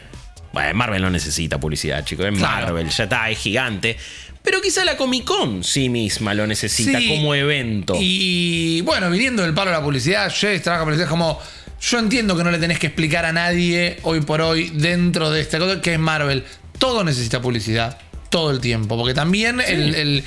[0.52, 2.66] bueno, Marvel no necesita publicidad, chicos, es Claro.
[2.68, 3.96] Marvel, ya está, es gigante.
[4.42, 7.10] Pero quizá la Comic Con sí misma lo necesita Sí.
[7.10, 7.94] como evento.
[8.00, 11.40] Y bueno, viniendo del palo de la publicidad, Jess trabaja publicidad como.
[11.82, 15.42] Yo entiendo que no le tenés que explicar a nadie hoy por hoy dentro de
[15.42, 16.44] esta cosa que es Marvel.
[16.78, 17.98] Todo necesita publicidad.
[18.30, 18.98] Todo el tiempo.
[18.98, 20.24] Porque también el,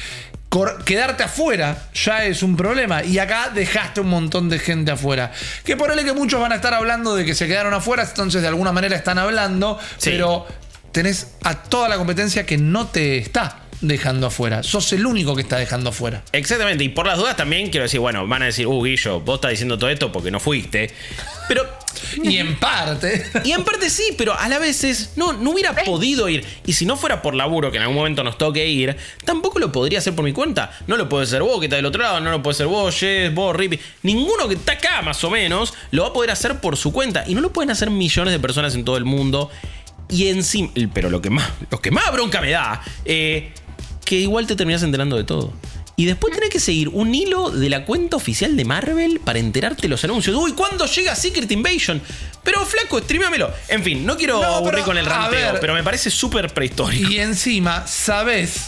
[0.84, 3.04] quedarte afuera ya es un problema.
[3.04, 5.30] Y acá dejaste un montón de gente afuera.
[5.64, 8.02] Que por que muchos van a estar hablando de que se quedaron afuera.
[8.02, 9.78] Entonces de alguna manera están hablando.
[9.98, 10.10] Sí.
[10.10, 10.46] Pero
[10.90, 14.62] tenés a toda la competencia que no te está dejando afuera.
[14.62, 16.24] Sos el único que está dejando afuera.
[16.32, 19.36] Exactamente, y por las dudas también quiero decir, bueno, van a decir, uh, Guillo, vos
[19.36, 20.90] estás diciendo todo esto porque no fuiste.
[21.48, 21.66] Pero,
[22.22, 23.24] Y en parte.
[23.44, 26.44] y en parte sí, pero a la vez es, no, no hubiera podido ir.
[26.66, 29.72] Y si no fuera por laburo, que en algún momento nos toque ir, tampoco lo
[29.72, 30.72] podría hacer por mi cuenta.
[30.86, 32.96] No lo puede hacer vos, que está del otro lado, no lo puede hacer vos,
[32.98, 33.78] Jess, vos, Rippy.
[34.02, 37.24] Ninguno que está acá, más o menos, lo va a poder hacer por su cuenta.
[37.26, 39.50] Y no lo pueden hacer millones de personas en todo el mundo.
[40.08, 43.52] Y encima, pero lo que más, lo que más bronca me da, eh,
[44.12, 45.54] que igual te terminas enterando de todo.
[45.96, 49.88] Y después tenés que seguir un hilo de la cuenta oficial de Marvel para enterarte
[49.88, 50.36] los anuncios.
[50.36, 52.02] Uy, ¿cuándo llega Secret Invasion?
[52.44, 53.50] Pero flaco, streamamelo.
[53.68, 55.60] En fin, no quiero No, aburrir pero, con el ranteo, ver.
[55.62, 57.10] pero me parece súper prehistórico.
[57.10, 58.66] Y encima, sabes,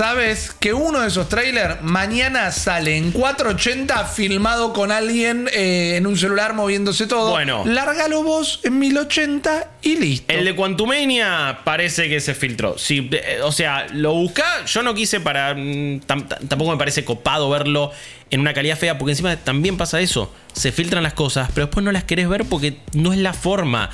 [0.00, 6.06] sabes que uno de esos trailers mañana sale en 480 filmado con alguien eh, en
[6.06, 7.32] un celular moviéndose todo.
[7.32, 7.64] Bueno.
[7.66, 10.32] Lárgalo vos en 1080 y listo.
[10.32, 12.78] El de Quantumania parece que se filtró.
[12.78, 14.64] Sí, eh, o sea, lo busca.
[14.64, 15.52] Yo no quise para.
[15.52, 17.92] mm, tam- tam- tampoco me parece copado verlo
[18.30, 20.32] en una calidad fea, porque encima también pasa eso.
[20.52, 23.90] Se filtran las cosas, pero después no las querés ver porque no es la forma.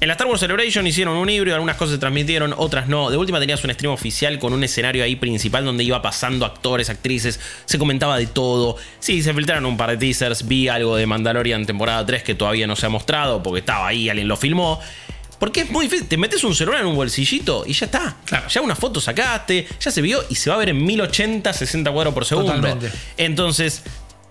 [0.00, 3.10] En la Star Wars Celebration hicieron un híbrido, algunas cosas se transmitieron, otras no.
[3.10, 6.88] De última tenías un stream oficial con un escenario ahí principal donde iba pasando actores,
[6.88, 8.76] actrices, se comentaba de todo.
[8.98, 12.66] Sí, se filtraron un par de teasers, vi algo de Mandalorian temporada 3 que todavía
[12.66, 14.80] no se ha mostrado porque estaba ahí, alguien lo filmó.
[15.40, 16.06] Porque es muy difícil.
[16.06, 18.18] Te metes un celular en un bolsillito y ya está.
[18.26, 18.46] Claro.
[18.48, 21.90] Ya una foto sacaste, ya se vio y se va a ver en 1080, 60
[21.90, 22.52] cuadros por segundo.
[22.52, 22.92] Totalmente.
[23.16, 23.82] Entonces,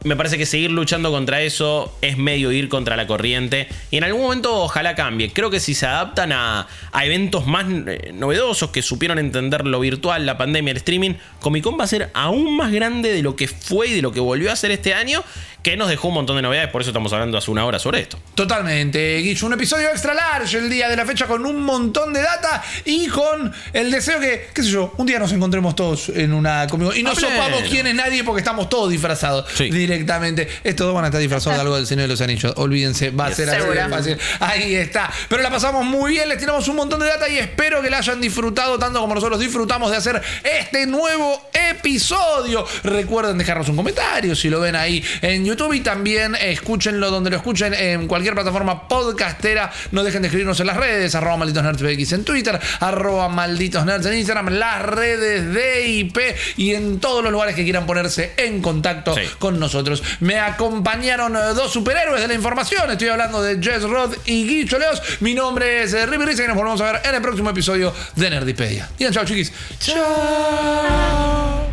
[0.04, 3.68] me parece que seguir luchando contra eso es medio ir contra la corriente.
[3.92, 5.32] Y en algún momento ojalá cambie.
[5.32, 9.80] Creo que si se adaptan a, a eventos más eh, novedosos que supieron entender lo
[9.80, 13.36] virtual, la pandemia, el streaming, Comic Con va a ser aún más grande de lo
[13.36, 15.24] que fue y de lo que volvió a ser este año.
[15.64, 18.00] Que nos dejó un montón de novedades, por eso estamos hablando hace una hora sobre
[18.00, 18.18] esto.
[18.34, 19.46] Totalmente, Guillo.
[19.46, 23.08] Un episodio extra large el día de la fecha con un montón de data y
[23.08, 26.96] con el deseo que, qué sé yo, un día nos encontremos todos en una conmigo.
[26.96, 29.70] Y no sopamos quién es nadie porque estamos todos disfrazados Sí.
[29.90, 30.48] Directamente.
[30.64, 32.54] Estos dos van a estar disfrazados de algo del Señor de los Anillos.
[32.58, 34.18] Olvídense, va a ser así de fácil.
[34.40, 35.10] Ahí está.
[35.28, 37.98] Pero la pasamos muy bien, les tiramos un montón de data y espero que la
[38.00, 42.66] hayan disfrutado tanto como nosotros disfrutamos de hacer este nuevo episodio.
[42.84, 47.38] Recuerden dejarnos un comentario si lo ven ahí en YouTube y también escúchenlo donde lo
[47.38, 49.72] escuchen en cualquier plataforma podcastera.
[49.92, 54.06] No dejen de escribirnos en las redes, arroba malditos nerds en Twitter, arroba malditos nerds
[54.06, 56.18] en Instagram, las redes de IP
[56.58, 59.22] y en todos los lugares que quieran ponerse en contacto Sí.
[59.40, 59.79] con nosotros.
[60.20, 62.90] Me acompañaron eh, dos superhéroes de la información.
[62.92, 65.02] Estoy hablando de Jess Roth y Guicho Leos.
[65.20, 67.94] Mi nombre es eh, Rippy Risa y nos volvemos a ver en el próximo episodio
[68.16, 68.90] de Nerdipedia.
[68.98, 69.52] Digan chao, chiquis.
[69.80, 71.70] Chao.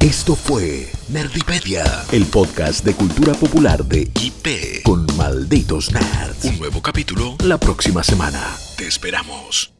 [0.00, 4.82] Esto fue Nerdipedia, el podcast de cultura popular de IP.
[4.84, 6.44] Con Malditos Nerds.
[6.44, 7.36] Un nuevo capítulo.
[7.44, 8.56] La próxima semana.
[8.76, 9.77] Te esperamos.